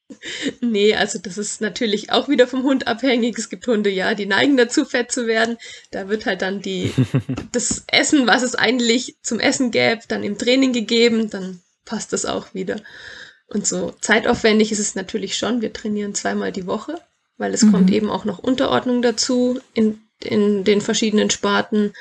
nee, 0.62 0.96
also 0.96 1.20
das 1.20 1.38
ist 1.38 1.62
natürlich 1.62 2.12
auch 2.12 2.30
wieder 2.30 2.48
vom 2.48 2.64
Hund 2.64 2.88
abhängig. 2.88 3.38
Es 3.38 3.50
gibt 3.50 3.68
Hunde, 3.68 3.90
ja, 3.90 4.14
die 4.14 4.26
neigen 4.26 4.58
dazu, 4.58 4.86
fett 4.86 5.12
zu 5.12 5.28
werden. 5.28 5.58
Da 5.92 6.10
wird 6.10 6.26
halt 6.26 6.42
dann 6.42 6.62
die, 6.62 6.94
das 7.52 7.84
Essen, 7.88 8.28
was 8.28 8.44
es 8.44 8.56
eigentlich 8.56 9.18
zum 9.22 9.40
Essen 9.40 9.72
gäbe, 9.72 10.02
dann 10.08 10.24
im 10.24 10.38
Training 10.38 10.74
gegeben, 10.74 11.30
dann 11.30 11.62
passt 11.86 12.14
das 12.14 12.26
auch 12.26 12.54
wieder. 12.54 12.82
Und 13.48 13.66
so 13.66 13.94
zeitaufwendig 14.02 14.72
ist 14.72 14.80
es 14.80 14.96
natürlich 14.96 15.38
schon. 15.38 15.62
Wir 15.62 15.72
trainieren 15.72 16.14
zweimal 16.14 16.52
die 16.52 16.68
Woche, 16.68 17.00
weil 17.38 17.54
es 17.54 17.64
mhm. 17.64 17.72
kommt 17.72 17.92
eben 17.92 18.10
auch 18.10 18.26
noch 18.26 18.40
Unterordnung 18.40 19.02
dazu 19.02 19.60
in, 19.74 20.02
in 20.22 20.64
den 20.64 20.82
verschiedenen 20.82 21.30
Sparten. 21.30 21.94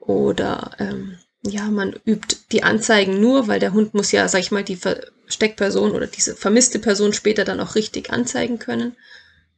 Oder 0.00 0.72
ähm, 0.78 1.18
ja, 1.44 1.64
man 1.64 1.94
übt 2.06 2.36
die 2.52 2.62
Anzeigen 2.62 3.20
nur, 3.20 3.48
weil 3.48 3.58
der 3.58 3.72
Hund 3.72 3.94
muss 3.94 4.12
ja, 4.12 4.28
sag 4.28 4.40
ich 4.40 4.52
mal, 4.52 4.62
die 4.62 4.76
Versteckperson 4.76 5.90
oder 5.92 6.06
diese 6.06 6.36
vermisste 6.36 6.78
Person 6.78 7.12
später 7.12 7.44
dann 7.44 7.60
auch 7.60 7.74
richtig 7.74 8.10
anzeigen 8.10 8.58
können, 8.60 8.96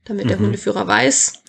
damit 0.04 0.24
mhm. 0.24 0.28
der 0.28 0.38
Hundeführer 0.38 0.86
weiß, 0.86 1.42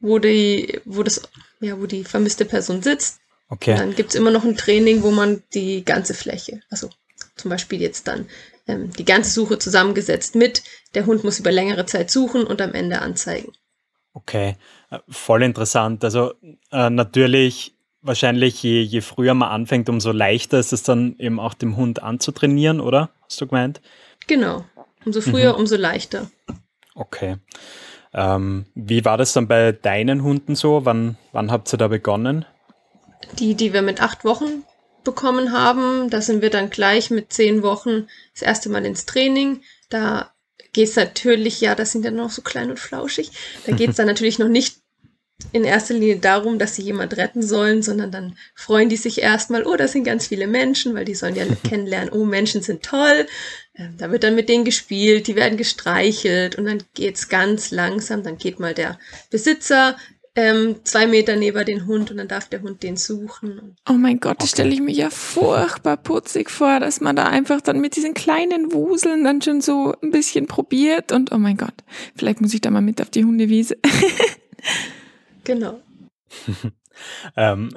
wo 0.00 0.18
die, 0.18 0.80
wo 0.86 1.02
das, 1.02 1.20
ja, 1.60 1.78
wo 1.78 1.86
die 1.86 2.04
vermisste 2.04 2.46
Person 2.46 2.82
sitzt. 2.82 3.18
Okay. 3.50 3.76
Dann 3.76 3.94
gibt's 3.94 4.14
immer 4.14 4.30
noch 4.30 4.44
ein 4.44 4.56
Training, 4.56 5.02
wo 5.02 5.10
man 5.10 5.42
die 5.52 5.84
ganze 5.84 6.14
Fläche, 6.14 6.62
also 6.70 6.88
zum 7.36 7.50
Beispiel 7.50 7.80
jetzt 7.80 8.08
dann 8.08 8.26
ähm, 8.66 8.90
die 8.90 9.04
ganze 9.04 9.30
Suche 9.30 9.58
zusammengesetzt 9.58 10.34
mit, 10.34 10.62
der 10.94 11.06
Hund 11.06 11.24
muss 11.24 11.38
über 11.38 11.52
längere 11.52 11.86
Zeit 11.86 12.10
suchen 12.10 12.44
und 12.44 12.62
am 12.62 12.72
Ende 12.72 13.00
anzeigen. 13.00 13.52
Okay, 14.14 14.56
äh, 14.90 14.98
voll 15.08 15.42
interessant. 15.42 16.04
Also 16.04 16.34
äh, 16.70 16.88
natürlich, 16.88 17.74
wahrscheinlich 18.00 18.62
je, 18.62 18.80
je 18.80 19.00
früher 19.00 19.34
man 19.34 19.50
anfängt, 19.50 19.88
umso 19.88 20.12
leichter 20.12 20.58
ist 20.58 20.72
es 20.72 20.82
dann 20.82 21.16
eben 21.18 21.40
auch 21.40 21.54
dem 21.54 21.76
Hund 21.76 22.02
anzutrainieren, 22.02 22.80
oder? 22.80 23.10
Hast 23.22 23.40
du 23.40 23.46
gemeint? 23.46 23.80
Genau, 24.26 24.64
umso 25.04 25.20
früher, 25.20 25.54
mhm. 25.54 25.60
umso 25.60 25.76
leichter. 25.76 26.30
Okay. 26.94 27.36
Ähm, 28.14 28.66
wie 28.74 29.04
war 29.04 29.18
das 29.18 29.32
dann 29.32 29.48
bei 29.48 29.72
deinen 29.72 30.22
Hunden 30.22 30.54
so? 30.54 30.84
Wann, 30.84 31.16
wann 31.32 31.50
habt 31.50 31.72
ihr 31.74 31.78
da 31.78 31.88
begonnen? 31.88 32.44
Die, 33.38 33.54
die 33.56 33.72
wir 33.72 33.82
mit 33.82 34.00
acht 34.00 34.24
Wochen 34.24 34.64
bekommen 35.04 35.52
haben. 35.52 36.10
Da 36.10 36.20
sind 36.20 36.42
wir 36.42 36.50
dann 36.50 36.70
gleich 36.70 37.10
mit 37.10 37.32
zehn 37.32 37.62
Wochen 37.62 38.08
das 38.32 38.42
erste 38.42 38.68
Mal 38.68 38.84
ins 38.84 39.06
Training. 39.06 39.62
Da 39.90 40.32
geht 40.72 40.88
es 40.88 40.96
natürlich, 40.96 41.60
ja, 41.60 41.74
das 41.74 41.92
sind 41.92 42.04
ja 42.04 42.10
noch 42.10 42.30
so 42.30 42.42
klein 42.42 42.70
und 42.70 42.80
flauschig. 42.80 43.30
Da 43.66 43.72
geht 43.76 43.90
es 43.90 43.96
dann 43.96 44.06
natürlich 44.06 44.38
noch 44.38 44.48
nicht 44.48 44.76
in 45.52 45.64
erster 45.64 45.94
Linie 45.94 46.16
darum, 46.16 46.58
dass 46.58 46.76
sie 46.76 46.82
jemand 46.82 47.16
retten 47.16 47.42
sollen, 47.42 47.82
sondern 47.82 48.10
dann 48.10 48.36
freuen 48.54 48.88
die 48.88 48.96
sich 48.96 49.20
erstmal, 49.20 49.66
oh, 49.66 49.76
das 49.76 49.92
sind 49.92 50.04
ganz 50.04 50.28
viele 50.28 50.46
Menschen, 50.46 50.94
weil 50.94 51.04
die 51.04 51.14
sollen 51.14 51.34
ja 51.34 51.44
kennenlernen, 51.68 52.10
oh, 52.10 52.24
Menschen 52.24 52.62
sind 52.62 52.82
toll. 52.82 53.26
Ähm, 53.74 53.94
da 53.98 54.10
wird 54.10 54.22
dann 54.22 54.36
mit 54.36 54.48
denen 54.48 54.64
gespielt, 54.64 55.26
die 55.26 55.36
werden 55.36 55.58
gestreichelt 55.58 56.56
und 56.56 56.66
dann 56.66 56.82
geht's 56.94 57.28
ganz 57.28 57.72
langsam, 57.72 58.22
dann 58.22 58.38
geht 58.38 58.60
mal 58.60 58.74
der 58.74 58.98
Besitzer 59.30 59.96
ähm, 60.36 60.76
zwei 60.84 61.06
Meter 61.06 61.36
neben 61.36 61.64
den 61.64 61.86
Hund 61.86 62.10
und 62.10 62.16
dann 62.16 62.28
darf 62.28 62.48
der 62.48 62.62
Hund 62.62 62.82
den 62.82 62.96
suchen. 62.96 63.76
Oh 63.88 63.92
mein 63.92 64.18
Gott, 64.18 64.42
das 64.42 64.50
stelle 64.50 64.72
ich 64.72 64.80
mir 64.80 64.92
ja 64.92 65.10
furchtbar 65.10 65.96
putzig 65.96 66.50
vor, 66.50 66.80
dass 66.80 67.00
man 67.00 67.14
da 67.14 67.24
einfach 67.24 67.60
dann 67.60 67.80
mit 67.80 67.96
diesen 67.96 68.14
kleinen 68.14 68.72
Wuseln 68.72 69.24
dann 69.24 69.42
schon 69.42 69.60
so 69.60 69.94
ein 70.02 70.10
bisschen 70.10 70.46
probiert 70.46 71.12
und 71.12 71.32
oh 71.32 71.38
mein 71.38 71.56
Gott, 71.56 71.74
vielleicht 72.16 72.40
muss 72.40 72.54
ich 72.54 72.60
da 72.60 72.70
mal 72.70 72.82
mit 72.82 73.00
auf 73.00 73.10
die 73.10 73.24
Hundewiese. 73.24 73.76
genau. 75.44 75.80
ähm, 77.36 77.70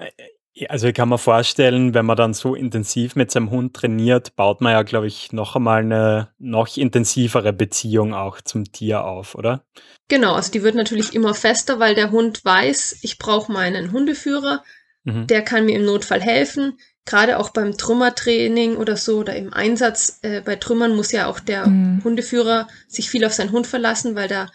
also 0.70 0.88
ich 0.88 0.94
kann 0.94 1.10
mir 1.10 1.18
vorstellen, 1.18 1.94
wenn 1.94 2.06
man 2.06 2.18
dann 2.18 2.34
so 2.34 2.56
intensiv 2.56 3.16
mit 3.16 3.32
seinem 3.32 3.52
Hund 3.52 3.76
trainiert, 3.76 4.36
baut 4.36 4.62
man 4.62 4.74
ja, 4.74 4.84
glaube 4.84 5.08
ich, 5.08 5.32
noch 5.32 5.56
einmal 5.56 5.82
eine 5.82 6.30
noch 6.40 6.76
intensivere 6.78 7.54
Beziehung 7.54 8.14
auch 8.14 8.42
zum 8.42 8.72
Tier 8.72 9.04
auf, 9.04 9.36
oder? 9.36 9.64
Genau, 10.08 10.34
also 10.34 10.52
die 10.52 10.64
wird 10.64 10.76
natürlich 10.76 11.14
immer 11.14 11.36
fester, 11.36 11.80
weil 11.80 11.96
der 11.96 12.12
Hund 12.12 12.44
weiß, 12.44 13.00
ich 13.02 13.20
brauche 13.20 13.52
meinen 13.52 13.92
Hundeführer, 13.92 14.64
mhm. 15.04 15.28
der 15.28 15.42
kann 15.42 15.66
mir 15.66 15.78
im 15.78 15.86
Notfall 15.86 16.22
helfen. 16.22 16.78
Gerade 17.06 17.40
auch 17.40 17.52
beim 17.52 17.78
Trümmertraining 17.78 18.76
oder 18.76 18.98
so 18.98 19.20
oder 19.20 19.36
im 19.36 19.54
Einsatz 19.54 20.20
äh, 20.24 20.42
bei 20.42 20.58
Trümmern 20.58 20.96
muss 20.96 21.12
ja 21.12 21.28
auch 21.28 21.40
der 21.40 21.68
mhm. 21.68 22.02
Hundeführer 22.04 22.68
sich 22.88 23.10
viel 23.10 23.24
auf 23.26 23.34
seinen 23.34 23.52
Hund 23.52 23.68
verlassen, 23.68 24.16
weil 24.16 24.28
da 24.28 24.48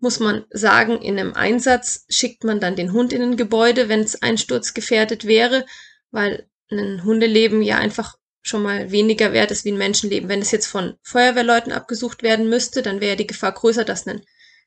muss 0.00 0.20
man 0.20 0.44
sagen, 0.50 1.00
in 1.00 1.18
einem 1.18 1.34
Einsatz 1.34 2.04
schickt 2.08 2.44
man 2.44 2.60
dann 2.60 2.76
den 2.76 2.92
Hund 2.92 3.12
in 3.12 3.22
ein 3.22 3.36
Gebäude, 3.36 3.88
wenn 3.88 4.00
es 4.00 4.20
einsturzgefährdet 4.22 5.26
wäre, 5.26 5.64
weil 6.10 6.46
ein 6.70 7.04
Hundeleben 7.04 7.62
ja 7.62 7.78
einfach 7.78 8.16
schon 8.42 8.62
mal 8.62 8.90
weniger 8.92 9.32
wert 9.32 9.50
ist 9.50 9.64
wie 9.64 9.72
ein 9.72 9.78
Menschenleben. 9.78 10.28
Wenn 10.28 10.42
es 10.42 10.50
jetzt 10.52 10.66
von 10.66 10.94
Feuerwehrleuten 11.02 11.72
abgesucht 11.72 12.22
werden 12.22 12.48
müsste, 12.48 12.82
dann 12.82 13.00
wäre 13.00 13.16
die 13.16 13.26
Gefahr 13.26 13.52
größer, 13.52 13.84
dass 13.84 14.06
ein 14.06 14.22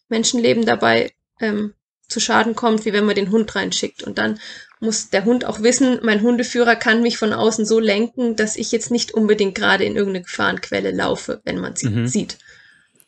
Menschenleben 0.10 0.66
dabei 0.66 1.12
ähm, 1.40 1.74
zu 2.08 2.20
Schaden 2.20 2.56
kommt, 2.56 2.86
wie 2.86 2.94
wenn 2.94 3.06
man 3.06 3.16
den 3.16 3.32
Hund 3.32 3.56
reinschickt. 3.56 4.04
Und 4.04 4.18
dann 4.18 4.40
muss 4.80 5.10
der 5.10 5.26
Hund 5.26 5.46
auch 5.46 5.62
wissen, 5.62 6.00
mein 6.04 6.22
Hundeführer 6.22 6.76
kann 6.76 7.02
mich 7.02 7.18
von 7.18 7.34
außen 7.34 7.66
so 7.66 7.80
lenken, 7.80 8.36
dass 8.36 8.56
ich 8.56 8.72
jetzt 8.72 8.92
nicht 8.92 9.14
unbedingt 9.14 9.56
gerade 9.56 9.86
in 9.86 9.96
irgendeine 9.96 10.24
Gefahrenquelle 10.24 10.92
laufe, 10.92 11.42
wenn 11.46 11.60
man 11.60 11.76
sie 11.76 11.90
mhm. 11.90 12.08
sieht. 12.08 12.38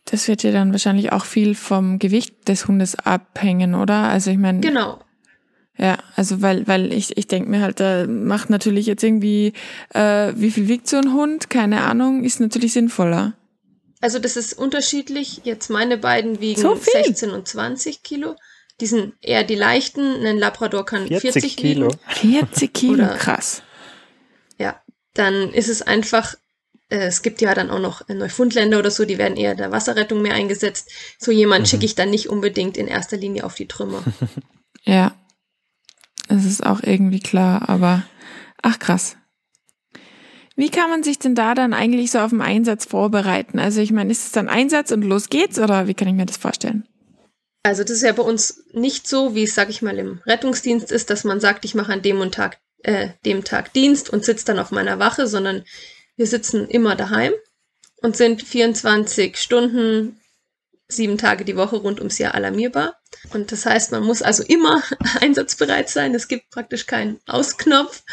Das 0.05 0.27
wird 0.27 0.43
ja 0.43 0.51
dann 0.51 0.72
wahrscheinlich 0.72 1.12
auch 1.12 1.25
viel 1.25 1.55
vom 1.55 2.00
Gewicht 2.00 2.48
des 2.48 2.67
Hundes 2.67 2.96
abhängen, 2.98 3.75
oder? 3.75 4.10
Also 4.10 4.31
ich 4.31 4.38
meine. 4.38 4.60
Genau. 4.60 5.00
Ja, 5.77 5.98
also 6.15 6.41
weil, 6.41 6.67
weil 6.67 6.91
ich, 6.93 7.17
ich 7.17 7.27
denke 7.27 7.50
mir 7.50 7.62
halt, 7.62 7.79
da 7.79 8.05
macht 8.05 8.50
natürlich 8.50 8.86
jetzt 8.86 9.03
irgendwie, 9.03 9.53
äh, 9.93 10.34
wie 10.36 10.51
viel 10.51 10.67
wiegt 10.67 10.88
so 10.88 10.98
ein 10.98 11.13
Hund? 11.13 11.50
Keine 11.50 11.81
Ahnung, 11.84 12.24
ist 12.24 12.39
natürlich 12.39 12.74
sinnvoller. 12.74 13.34
Also 14.01 14.20
das 14.20 14.36
ist 14.36 14.53
unterschiedlich. 14.53 15.41
Jetzt 15.43 15.70
meine 15.70 15.98
beiden 15.98 16.41
wiegen 16.41 16.60
So 16.60 16.75
viel? 16.75 17.03
16 17.03 17.29
und 17.31 17.48
20 17.48 18.03
Kilo. 18.03 18.36
Die 18.79 18.88
sind 18.88 19.13
eher 19.22 19.43
die 19.43 19.55
leichten. 19.55 20.25
Ein 20.25 20.38
Labrador 20.38 20.86
kann 20.86 21.08
40, 21.08 21.31
40 21.34 21.58
Kilo. 21.58 21.88
wiegen. 21.88 22.00
40 22.48 22.74
Kilo, 22.74 22.93
Oder- 23.05 23.15
krass. 23.15 23.62
Ja, 24.58 24.81
dann 25.13 25.51
ist 25.53 25.70
es 25.70 25.81
einfach, 25.81 26.36
es 26.98 27.21
gibt 27.21 27.41
ja 27.41 27.53
dann 27.53 27.69
auch 27.69 27.79
noch 27.79 28.07
äh, 28.10 28.13
Neufundländer 28.13 28.79
oder 28.79 28.91
so, 28.91 29.05
die 29.05 29.17
werden 29.17 29.38
eher 29.38 29.55
der 29.55 29.71
Wasserrettung 29.71 30.21
mehr 30.21 30.33
eingesetzt. 30.33 30.91
So 31.17 31.31
jemand 31.31 31.62
Mhm. 31.63 31.65
schicke 31.67 31.86
ich 31.86 31.95
dann 31.95 32.10
nicht 32.10 32.29
unbedingt 32.29 32.77
in 32.77 32.88
erster 32.88 33.17
Linie 33.17 33.43
auf 33.45 33.55
die 33.55 33.67
Trümmer. 33.67 34.03
Ja. 34.83 35.13
Das 36.27 36.43
ist 36.43 36.65
auch 36.65 36.81
irgendwie 36.81 37.19
klar, 37.19 37.69
aber 37.69 38.01
ach 38.63 38.79
krass. 38.79 39.15
Wie 40.55 40.69
kann 40.69 40.89
man 40.89 41.03
sich 41.03 41.19
denn 41.19 41.36
da 41.36 41.53
dann 41.55 41.74
eigentlich 41.74 42.10
so 42.12 42.19
auf 42.19 42.31
den 42.31 42.41
Einsatz 42.41 42.86
vorbereiten? 42.86 43.60
Also 43.60 43.79
ich 43.81 43.91
meine, 43.91 44.12
ist 44.12 44.25
es 44.25 44.31
dann 44.31 44.50
Einsatz 44.50 44.91
und 44.91 45.03
los 45.03 45.29
geht's 45.29 45.60
oder 45.60 45.88
wie 45.88 45.93
kann 45.93 46.07
ich 46.07 46.13
mir 46.15 46.25
das 46.25 46.38
vorstellen? 46.38 46.88
Also 47.63 47.83
das 47.83 47.91
ist 47.91 48.01
ja 48.01 48.12
bei 48.12 48.24
uns 48.24 48.63
nicht 48.74 49.07
so, 49.07 49.36
wie 49.36 49.43
es, 49.43 49.53
sag 49.53 49.69
ich 49.69 49.81
mal, 49.83 49.98
im 50.00 50.19
Rettungsdienst 50.25 50.91
ist, 50.91 51.10
dass 51.12 51.24
man 51.24 51.39
sagt, 51.39 51.63
ich 51.63 51.75
mache 51.75 51.93
an 51.93 52.01
dem 52.01 52.19
und 52.19 52.33
Tag, 52.33 52.57
äh, 52.79 53.10
dem 53.25 53.43
Tag 53.43 53.71
Dienst 53.74 54.10
und 54.10 54.25
sitze 54.25 54.45
dann 54.45 54.57
auf 54.60 54.71
meiner 54.71 54.98
Wache, 55.00 55.27
sondern 55.27 55.63
wir 56.22 56.28
sitzen 56.28 56.68
immer 56.68 56.96
daheim 56.96 57.34
und 58.04 58.16
sind 58.16 58.44
24 58.44 59.38
Stunden, 59.38 60.22
sieben 60.88 61.18
Tage 61.18 61.46
die 61.46 61.58
Woche 61.58 61.78
rund 61.78 61.98
ums 61.98 62.20
Jahr 62.20 62.36
alarmierbar. 62.36 62.96
Und 63.34 63.51
das 63.51 63.66
heißt, 63.66 63.92
man 63.92 64.04
muss 64.04 64.22
also 64.22 64.44
immer 64.44 64.84
einsatzbereit 65.20 65.90
sein. 65.90 66.13
Es 66.13 66.28
gibt 66.28 66.51
praktisch 66.51 66.86
keinen 66.86 67.20
Ausknopf. 67.25 68.04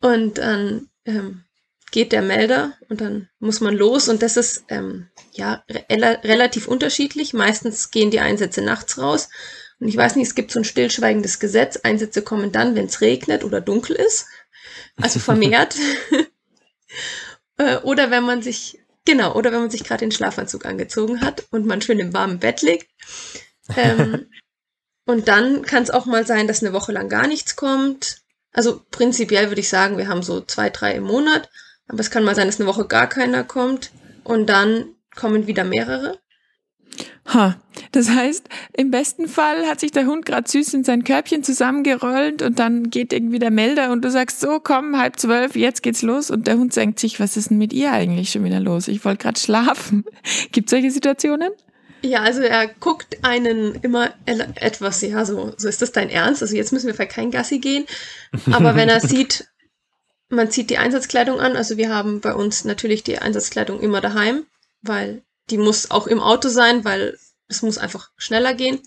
Und 0.00 0.38
dann 0.38 0.88
ähm, 1.04 1.44
geht 1.92 2.10
der 2.10 2.22
Melder 2.22 2.72
und 2.88 3.00
dann 3.00 3.28
muss 3.38 3.60
man 3.60 3.76
los. 3.76 4.08
Und 4.08 4.22
das 4.22 4.36
ist 4.36 4.64
ähm, 4.66 5.08
ja 5.30 5.62
re 5.70 6.18
relativ 6.24 6.66
unterschiedlich. 6.66 7.32
Meistens 7.32 7.92
gehen 7.92 8.10
die 8.10 8.18
Einsätze 8.18 8.60
nachts 8.60 8.98
raus. 8.98 9.28
Und 9.78 9.86
ich 9.86 9.96
weiß 9.96 10.16
nicht, 10.16 10.26
es 10.26 10.34
gibt 10.34 10.50
so 10.50 10.58
ein 10.58 10.64
stillschweigendes 10.64 11.38
Gesetz. 11.38 11.76
Einsätze 11.76 12.22
kommen 12.22 12.50
dann, 12.50 12.74
wenn 12.74 12.86
es 12.86 13.00
regnet 13.02 13.44
oder 13.44 13.60
dunkel 13.60 13.94
ist. 13.94 14.26
Also 14.96 15.20
vermehrt. 15.20 15.76
Äh, 17.58 17.76
oder 17.78 18.10
wenn 18.10 18.24
man 18.24 18.42
sich, 18.42 18.78
genau, 19.04 19.34
oder 19.34 19.52
wenn 19.52 19.60
man 19.60 19.70
sich 19.70 19.84
gerade 19.84 20.00
den 20.00 20.12
Schlafanzug 20.12 20.66
angezogen 20.66 21.20
hat 21.20 21.46
und 21.50 21.66
man 21.66 21.82
schön 21.82 21.98
im 21.98 22.12
warmen 22.12 22.38
Bett 22.38 22.62
liegt. 22.62 22.88
Ähm, 23.76 24.26
und 25.06 25.28
dann 25.28 25.62
kann 25.62 25.82
es 25.82 25.90
auch 25.90 26.06
mal 26.06 26.26
sein, 26.26 26.46
dass 26.46 26.62
eine 26.62 26.72
Woche 26.72 26.92
lang 26.92 27.08
gar 27.08 27.26
nichts 27.26 27.56
kommt. 27.56 28.22
Also 28.52 28.82
prinzipiell 28.90 29.48
würde 29.48 29.60
ich 29.60 29.68
sagen, 29.68 29.98
wir 29.98 30.08
haben 30.08 30.22
so 30.22 30.40
zwei, 30.40 30.70
drei 30.70 30.94
im 30.94 31.04
Monat. 31.04 31.50
Aber 31.88 32.00
es 32.00 32.10
kann 32.10 32.24
mal 32.24 32.34
sein, 32.34 32.46
dass 32.46 32.58
eine 32.58 32.68
Woche 32.68 32.86
gar 32.86 33.08
keiner 33.08 33.44
kommt. 33.44 33.90
Und 34.24 34.46
dann 34.46 34.94
kommen 35.14 35.46
wieder 35.46 35.64
mehrere. 35.64 36.18
Ha, 37.26 37.56
das 37.90 38.10
heißt, 38.10 38.48
im 38.74 38.90
besten 38.90 39.26
Fall 39.26 39.66
hat 39.66 39.80
sich 39.80 39.90
der 39.90 40.06
Hund 40.06 40.26
gerade 40.26 40.48
süß 40.48 40.74
in 40.74 40.84
sein 40.84 41.02
Körbchen 41.02 41.42
zusammengerollt 41.42 42.40
und 42.42 42.58
dann 42.58 42.88
geht 42.90 43.12
irgendwie 43.12 43.40
der 43.40 43.50
Melder 43.50 43.90
und 43.90 44.04
du 44.04 44.10
sagst 44.10 44.40
so, 44.40 44.60
komm, 44.60 44.96
halb 44.96 45.18
zwölf, 45.18 45.56
jetzt 45.56 45.82
geht's 45.82 46.02
los 46.02 46.30
und 46.30 46.46
der 46.46 46.56
Hund 46.56 46.74
denkt 46.76 47.00
sich, 47.00 47.18
was 47.18 47.36
ist 47.36 47.50
denn 47.50 47.58
mit 47.58 47.72
ihr 47.72 47.92
eigentlich 47.92 48.30
schon 48.30 48.44
wieder 48.44 48.60
los? 48.60 48.86
Ich 48.86 49.04
wollte 49.04 49.24
gerade 49.24 49.40
schlafen. 49.40 50.04
Gibt 50.52 50.70
solche 50.70 50.90
Situationen? 50.90 51.50
Ja, 52.02 52.20
also 52.20 52.42
er 52.42 52.68
guckt 52.68 53.24
einen 53.24 53.74
immer 53.76 54.10
etwas, 54.26 55.00
ja, 55.02 55.24
so, 55.24 55.52
so 55.56 55.68
ist 55.68 55.82
das 55.82 55.90
dein 55.90 56.10
Ernst? 56.10 56.42
Also 56.42 56.54
jetzt 56.54 56.72
müssen 56.72 56.86
wir 56.86 56.94
vielleicht 56.94 57.12
kein 57.12 57.32
Gassi 57.32 57.58
gehen. 57.58 57.86
Aber 58.52 58.76
wenn 58.76 58.88
er 58.88 59.00
sieht, 59.06 59.48
man 60.28 60.50
zieht 60.50 60.70
die 60.70 60.78
Einsatzkleidung 60.78 61.40
an, 61.40 61.56
also 61.56 61.76
wir 61.76 61.92
haben 61.92 62.20
bei 62.20 62.34
uns 62.34 62.64
natürlich 62.64 63.02
die 63.02 63.18
Einsatzkleidung 63.18 63.80
immer 63.80 64.00
daheim, 64.00 64.44
weil 64.82 65.22
die 65.50 65.58
muss 65.58 65.90
auch 65.90 66.06
im 66.06 66.20
Auto 66.20 66.48
sein, 66.48 66.84
weil 66.84 67.18
es 67.48 67.62
muss 67.62 67.78
einfach 67.78 68.10
schneller 68.16 68.54
gehen. 68.54 68.80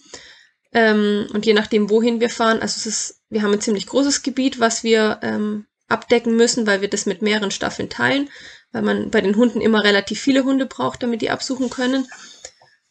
Ähm, 0.72 1.28
und 1.34 1.46
je 1.46 1.54
nachdem, 1.54 1.90
wohin 1.90 2.20
wir 2.20 2.30
fahren, 2.30 2.62
also 2.62 2.76
es 2.78 2.86
ist, 2.86 3.22
wir 3.30 3.42
haben 3.42 3.54
ein 3.54 3.62
ziemlich 3.62 3.88
großes 3.88 4.22
Gebiet, 4.22 4.60
was 4.60 4.84
wir 4.84 5.20
ähm, 5.24 5.66
abdecken 5.88 6.36
müssen, 6.36 6.68
weil 6.68 6.82
wir 6.82 6.90
das 6.90 7.06
mit 7.06 7.22
mehreren 7.22 7.52
Staffeln 7.52 7.90
teilen, 7.90 8.30
weil 8.72 8.84
man 8.84 9.10
bei 9.10 9.22
den 9.22 9.36
Hunden 9.36 9.62
immer 9.62 9.84
relativ 9.84 10.20
viele 10.20 10.44
Hunde 10.44 10.66
braucht, 10.66 11.02
damit 11.02 11.22
die 11.22 11.32
absuchen 11.32 11.70
können. 11.70 12.08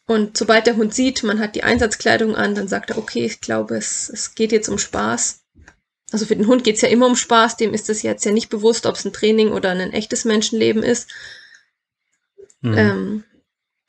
Und 0.05 0.37
sobald 0.37 0.67
der 0.67 0.75
Hund 0.75 0.93
sieht, 0.93 1.23
man 1.23 1.39
hat 1.39 1.55
die 1.55 1.63
Einsatzkleidung 1.63 2.35
an, 2.35 2.55
dann 2.55 2.67
sagt 2.67 2.89
er, 2.89 2.97
okay, 2.97 3.25
ich 3.25 3.41
glaube, 3.41 3.77
es, 3.77 4.09
es 4.09 4.35
geht 4.35 4.51
jetzt 4.51 4.67
um 4.67 4.79
Spaß. 4.79 5.41
Also 6.11 6.25
für 6.25 6.35
den 6.35 6.47
Hund 6.47 6.63
geht's 6.63 6.81
ja 6.81 6.89
immer 6.89 7.05
um 7.05 7.15
Spaß, 7.15 7.57
dem 7.57 7.73
ist 7.73 7.89
es 7.89 8.01
jetzt 8.01 8.25
ja 8.25 8.31
nicht 8.31 8.49
bewusst, 8.49 8.87
ob 8.87 8.95
es 8.95 9.05
ein 9.05 9.13
Training 9.13 9.51
oder 9.51 9.69
ein 9.69 9.93
echtes 9.93 10.25
Menschenleben 10.25 10.81
ist. 10.81 11.09
Mhm. 12.61 12.77
Ähm, 12.77 13.23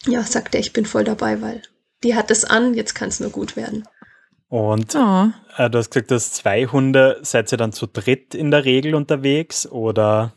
ja, 0.06 0.22
sagt 0.22 0.54
er, 0.54 0.60
ich 0.60 0.72
bin 0.72 0.86
voll 0.86 1.04
dabei, 1.04 1.40
weil 1.42 1.62
die 2.02 2.14
hat 2.14 2.30
es 2.30 2.44
an, 2.44 2.74
jetzt 2.74 2.94
kann 2.94 3.08
es 3.10 3.20
nur 3.20 3.30
gut 3.30 3.56
werden. 3.56 3.86
Und 4.48 4.94
Oh. 4.96 5.28
äh, 5.58 5.70
du 5.70 5.78
hast 5.78 5.90
gesagt, 5.90 6.10
dass 6.10 6.32
zwei 6.32 6.66
Hunde, 6.66 7.18
seid 7.22 7.52
ihr 7.52 7.58
dann 7.58 7.72
zu 7.72 7.86
dritt 7.86 8.34
in 8.34 8.50
der 8.50 8.64
Regel 8.64 8.94
unterwegs 8.94 9.66
oder 9.66 10.32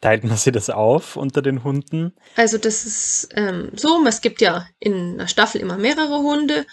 teilt 0.00 0.22
man 0.24 0.36
sich 0.36 0.52
das 0.52 0.70
auf 0.70 1.16
unter 1.16 1.42
den 1.42 1.64
Hunden? 1.64 2.12
Also 2.36 2.58
das 2.58 2.84
ist 2.84 3.28
ähm, 3.34 3.70
so, 3.74 4.04
es 4.06 4.20
gibt 4.20 4.40
ja 4.40 4.66
in 4.78 5.14
einer 5.14 5.28
Staffel 5.28 5.60
immer 5.60 5.78
mehrere 5.78 6.18
Hunde 6.18 6.66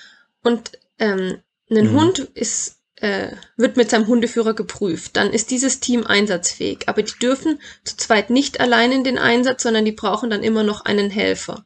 und 0.44 0.74
ähm, 1.00 1.40
ein 1.72 1.94
Mhm. 1.94 2.00
Hund 2.00 2.20
ist, 2.20 2.80
äh, 2.98 3.30
wird 3.56 3.78
mit 3.78 3.90
seinem 3.90 4.06
Hundeführer 4.08 4.54
geprüft. 4.54 5.16
Dann 5.16 5.32
ist 5.32 5.50
dieses 5.50 5.80
Team 5.80 6.06
einsatzfähig. 6.06 6.88
Aber 6.90 7.02
die 7.02 7.18
dürfen 7.20 7.60
zu 7.86 7.96
zweit 7.98 8.30
nicht 8.30 8.60
allein 8.60 8.92
in 8.92 9.04
den 9.06 9.18
Einsatz, 9.18 9.64
sondern 9.64 9.86
die 9.86 9.94
brauchen 9.94 10.30
dann 10.30 10.44
immer 10.44 10.64
noch 10.64 10.84
einen 10.86 11.10
Helfer. 11.10 11.66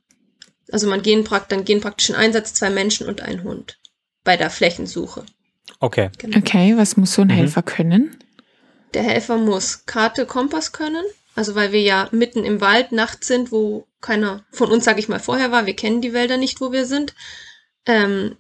Also 0.72 0.88
man 0.88 1.02
gehen 1.02 1.24
prakt 1.24 1.52
dann 1.52 1.66
gehen 1.66 1.82
praktisch 1.82 2.10
in 2.10 2.16
Einsatz 2.16 2.54
zwei 2.54 2.70
Menschen 2.70 3.08
und 3.08 3.22
ein 3.22 3.44
Hund 3.44 3.80
bei 4.24 4.38
der 4.38 4.50
Flächensuche. 4.50 5.24
Okay. 5.80 6.10
Genau. 6.18 6.38
Okay, 6.38 6.76
was 6.78 6.98
muss 6.98 7.14
so 7.14 7.22
ein 7.22 7.28
Mhm. 7.28 7.34
Helfer 7.34 7.62
können? 7.64 8.18
Der 8.94 9.04
Helfer 9.04 9.38
muss 9.38 9.86
Karte, 9.86 10.26
Kompass 10.26 10.72
können. 10.72 11.04
Also 11.36 11.54
weil 11.54 11.72
wir 11.74 11.82
ja 11.82 12.08
mitten 12.12 12.46
im 12.46 12.62
Wald 12.62 12.92
nachts 12.94 13.28
sind, 13.28 13.52
wo 13.52 13.88
keiner 14.02 14.46
von 14.52 14.72
uns, 14.72 14.86
sage 14.86 15.00
ich 15.00 15.10
mal, 15.10 15.20
vorher 15.20 15.52
war. 15.52 15.66
Wir 15.66 15.76
kennen 15.76 16.02
die 16.02 16.14
Wälder 16.14 16.38
nicht, 16.38 16.62
wo 16.62 16.72
wir 16.72 16.86
sind. 16.86 17.14
Ähm, 17.86 18.38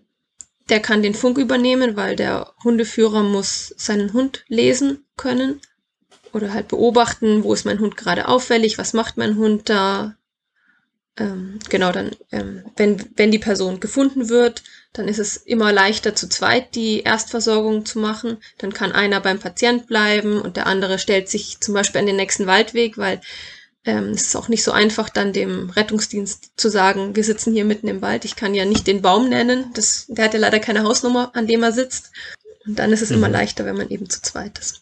der 0.70 0.79
kann 0.79 1.03
den 1.03 1.13
Funk 1.13 1.38
übernehmen, 1.38 1.96
weil 1.96 2.15
der 2.15 2.53
Hundeführer 2.63 3.22
muss 3.22 3.74
seinen 3.77 4.13
Hund 4.13 4.46
lesen 4.48 5.05
können 5.17 5.62
oder 6.34 6.53
halt 6.53 6.70
beobachten, 6.70 7.44
wo 7.44 7.53
ist 7.53 7.65
mein 7.65 7.79
Hund 7.79 7.98
gerade 7.98 8.27
auffällig, 8.27 8.77
was 8.77 8.94
macht 8.94 9.17
mein 9.17 9.36
Hund 9.36 9.70
da. 9.70 10.15
Ähm, 11.17 11.60
genau, 11.69 11.91
dann, 11.91 12.12
ähm, 12.31 12.63
wenn, 12.75 13.03
wenn 13.15 13.31
die 13.31 13.39
Person 13.39 13.79
gefunden 13.79 14.27
wird, 14.29 14.63
dann 14.91 15.07
ist 15.07 15.19
es 15.19 15.38
immer 15.38 15.72
leichter 15.72 16.15
zu 16.15 16.27
zweit 16.27 16.75
die 16.75 17.01
Erstversorgung 17.01 17.86
zu 17.86 18.00
machen. 18.00 18.38
Dann 18.57 18.74
kann 18.74 18.91
einer 18.91 19.22
beim 19.22 19.39
Patient 19.39 19.88
bleiben 19.88 20.41
und 20.41 20.57
der 20.57 20.67
andere 20.67 21.00
stellt 21.00 21.29
sich 21.29 21.60
zum 21.62 21.74
Beispiel 21.74 22.00
an 22.00 22.07
den 22.07 22.17
nächsten 22.17 22.48
Waldweg, 22.48 22.98
weil 22.98 23.22
ähm, 23.86 24.10
es 24.10 24.27
ist 24.27 24.36
auch 24.36 24.50
nicht 24.50 24.63
so 24.63 24.72
einfach, 24.72 25.10
dann 25.10 25.31
dem 25.31 25.69
Rettungsdienst 25.69 26.51
zu 26.57 26.69
sagen, 26.69 27.15
wir 27.15 27.24
sitzen 27.24 27.53
hier 27.53 27.65
mitten 27.65 27.88
im 27.88 28.01
Wald. 28.01 28.25
Ich 28.25 28.36
kann 28.36 28.53
ja 28.53 28.65
nicht 28.65 28.88
den 28.88 29.01
Baum 29.01 29.29
nennen. 29.29 29.72
Das, 29.74 30.07
der 30.07 30.25
hat 30.25 30.34
ja 30.34 30.39
leider 30.39 30.60
keine 30.60 30.84
Hausnummer, 30.84 31.31
an 31.34 31.48
dem 31.48 31.63
er 31.63 31.72
sitzt. 31.72 32.12
Und 32.65 32.79
dann 32.79 32.91
ist 32.91 33.01
es 33.01 33.12
immer 33.12 33.27
Mhm. 33.27 33.34
leichter, 33.34 33.63
wenn 33.65 33.77
man 33.77 33.89
eben 33.89 34.10
zu 34.10 34.22
zweit 34.22 34.57
ist. 34.60 34.81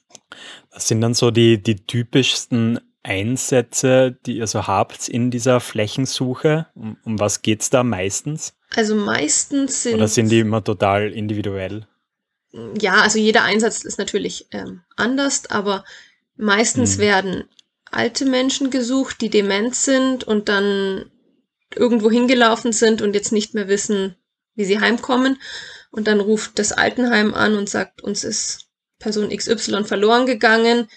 Was 0.71 0.87
sind 0.87 1.01
dann 1.01 1.13
so 1.13 1.31
die, 1.31 1.61
die 1.61 1.85
typischsten 1.85 2.79
Einsätze, 3.03 4.17
die 4.25 4.38
ihr 4.38 4.48
so 4.48 4.67
habt 4.67 5.07
in 5.10 5.29
dieser 5.31 5.60
Flächensuche? 5.60 6.67
Um, 6.75 6.98
um 7.03 7.19
was 7.19 7.41
geht's 7.41 7.69
da 7.69 7.83
meistens? 7.83 8.53
Also 8.75 8.95
meistens 8.95 9.83
sind 9.83 9.95
Oder 9.95 10.07
sind 10.07 10.29
die 10.29 10.39
immer 10.39 10.63
total 10.63 11.12
individuell? 11.12 11.88
ja, 12.79 13.01
also 13.01 13.17
jeder 13.19 13.43
Einsatz 13.43 13.83
ist 13.83 13.98
natürlich 13.98 14.48
ähm, 14.51 14.81
anders, 14.95 15.50
aber 15.50 15.83
meistens 16.38 16.98
Mhm. 16.98 17.01
werden 17.01 17.43
alte 17.91 18.25
Menschen 18.25 18.69
gesucht, 18.69 19.22
die 19.22 19.29
dement 19.29 19.75
sind 19.75 20.24
und 20.24 20.50
dann 20.50 21.12
irgendwo 21.75 22.12
hingelaufen 22.12 22.72
sind 22.72 23.01
und 23.01 23.13
jetzt 23.15 23.31
nicht 23.31 23.53
mehr 23.55 23.67
wissen, 23.67 24.15
wie 24.55 24.65
sie 24.65 24.79
heimkommen. 24.79 25.39
Und 25.91 26.07
dann 26.07 26.19
ruft 26.19 26.57
das 26.60 26.72
Altenheim 26.72 27.33
an 27.33 27.55
und 27.55 27.69
sagt, 27.69 28.01
uns 28.03 28.24
ist 28.24 28.67
Person 29.00 29.29
XY 29.29 29.83
verloren 29.83 30.25
gegangen. 30.25 30.88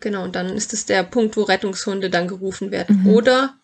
Genau, 0.00 0.24
und 0.24 0.34
dann 0.34 0.48
ist 0.48 0.72
es 0.72 0.86
der 0.86 1.02
Punkt, 1.02 1.36
wo 1.36 1.42
Rettungshunde 1.42 2.10
dann 2.10 2.26
gerufen 2.26 2.70
werden. 2.70 3.02
Mhm. 3.02 3.06
Oder 3.08 3.54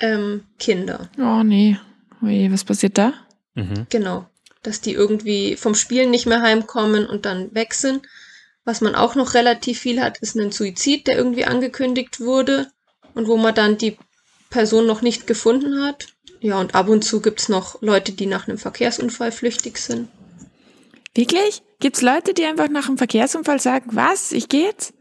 ähm, 0.00 0.44
Kinder. 0.58 1.08
Oh 1.18 1.42
nee. 1.42 1.76
Oje, 2.22 2.50
was 2.52 2.64
passiert 2.64 2.98
da? 2.98 3.12
Mhm. 3.54 3.86
Genau, 3.90 4.26
dass 4.62 4.80
die 4.80 4.92
irgendwie 4.92 5.56
vom 5.56 5.74
Spielen 5.74 6.10
nicht 6.10 6.26
mehr 6.26 6.42
heimkommen 6.42 7.06
und 7.06 7.26
dann 7.26 7.54
weg 7.54 7.74
sind. 7.74 8.02
Was 8.64 8.80
man 8.80 8.94
auch 8.94 9.14
noch 9.14 9.34
relativ 9.34 9.78
viel 9.78 10.00
hat, 10.00 10.18
ist 10.18 10.36
ein 10.36 10.50
Suizid, 10.50 11.06
der 11.06 11.16
irgendwie 11.16 11.44
angekündigt 11.44 12.20
wurde 12.20 12.68
und 13.14 13.28
wo 13.28 13.36
man 13.36 13.54
dann 13.54 13.78
die 13.78 13.96
Person 14.50 14.86
noch 14.86 15.02
nicht 15.02 15.26
gefunden 15.26 15.84
hat. 15.84 16.08
Ja, 16.40 16.60
und 16.60 16.74
ab 16.74 16.88
und 16.88 17.02
zu 17.02 17.20
gibt's 17.20 17.48
noch 17.48 17.80
Leute, 17.80 18.12
die 18.12 18.26
nach 18.26 18.46
einem 18.46 18.58
Verkehrsunfall 18.58 19.32
flüchtig 19.32 19.78
sind. 19.78 20.08
Wirklich? 21.14 21.62
Gibt's 21.80 22.02
Leute, 22.02 22.34
die 22.34 22.44
einfach 22.44 22.68
nach 22.68 22.88
einem 22.88 22.98
Verkehrsunfall 22.98 23.60
sagen, 23.60 23.90
was, 23.92 24.32
ich 24.32 24.48
geh 24.48 24.64
jetzt? 24.64 24.92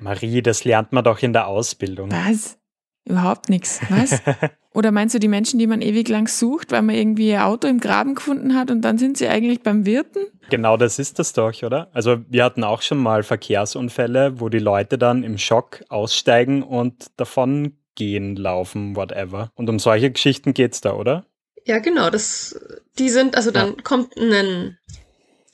Marie, 0.00 0.42
das 0.42 0.64
lernt 0.64 0.92
man 0.92 1.04
doch 1.04 1.22
in 1.22 1.32
der 1.32 1.46
Ausbildung. 1.46 2.10
Was? 2.10 2.58
Überhaupt 3.04 3.48
nichts. 3.48 3.80
Was? 3.88 4.20
Oder 4.74 4.92
meinst 4.92 5.14
du 5.14 5.18
die 5.18 5.28
Menschen, 5.28 5.58
die 5.58 5.66
man 5.66 5.80
ewig 5.80 6.08
lang 6.08 6.28
sucht, 6.28 6.70
weil 6.70 6.82
man 6.82 6.94
irgendwie 6.94 7.30
ihr 7.30 7.46
Auto 7.46 7.66
im 7.66 7.80
Graben 7.80 8.14
gefunden 8.14 8.54
hat 8.54 8.70
und 8.70 8.82
dann 8.82 8.98
sind 8.98 9.16
sie 9.16 9.26
eigentlich 9.26 9.62
beim 9.62 9.86
Wirten? 9.86 10.20
Genau 10.50 10.76
das 10.76 10.98
ist 10.98 11.18
das 11.18 11.32
doch, 11.32 11.62
oder? 11.62 11.88
Also 11.92 12.18
wir 12.28 12.44
hatten 12.44 12.64
auch 12.64 12.82
schon 12.82 12.98
mal 12.98 13.22
Verkehrsunfälle, 13.22 14.40
wo 14.40 14.48
die 14.48 14.58
Leute 14.58 14.98
dann 14.98 15.24
im 15.24 15.38
Schock 15.38 15.82
aussteigen 15.88 16.62
und 16.62 17.06
davon 17.16 17.78
gehen, 17.94 18.36
laufen, 18.36 18.94
whatever. 18.94 19.50
Und 19.54 19.68
um 19.68 19.78
solche 19.78 20.10
Geschichten 20.10 20.54
geht's 20.54 20.80
da, 20.80 20.92
oder? 20.92 21.26
Ja, 21.64 21.78
genau. 21.80 22.10
Das, 22.10 22.58
die 22.98 23.08
sind, 23.08 23.36
also 23.36 23.50
dann 23.50 23.68
ja. 23.70 23.82
kommt 23.82 24.16
ein, 24.16 24.78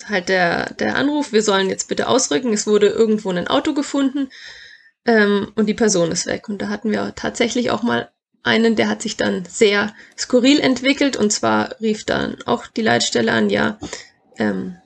halt 0.09 0.29
der, 0.29 0.73
der 0.75 0.97
Anruf, 0.97 1.33
wir 1.33 1.43
sollen 1.43 1.69
jetzt 1.69 1.89
bitte 1.89 2.09
ausrücken. 2.09 2.53
Es 2.53 2.67
wurde 2.67 2.89
irgendwo 2.89 3.31
ein 3.31 3.49
Auto 3.49 3.75
gefunden 3.75 4.29
ähm, 5.05 5.53
und 5.55 5.67
die 5.67 5.75
Person 5.75 6.13
ist 6.13 6.27
weg. 6.27 6.49
Und 6.49 6.63
da 6.63 6.69
hatten 6.69 6.91
wir 6.91 7.15
tatsächlich 7.15 7.71
auch 7.71 7.83
mal 7.83 8.11
einen, 8.43 8.77
der 8.77 8.89
hat 8.89 9.03
sich 9.03 9.17
dann 9.17 9.45
sehr 9.47 9.95
skurril 10.19 10.61
entwickelt 10.61 11.17
und 11.17 11.33
zwar 11.33 11.81
rief 11.81 12.05
dann 12.05 12.37
auch 12.45 12.67
die 12.67 12.83
Leitstelle 12.83 13.33
an, 13.33 13.49
ja, 13.49 13.79
ähm, 14.37 14.77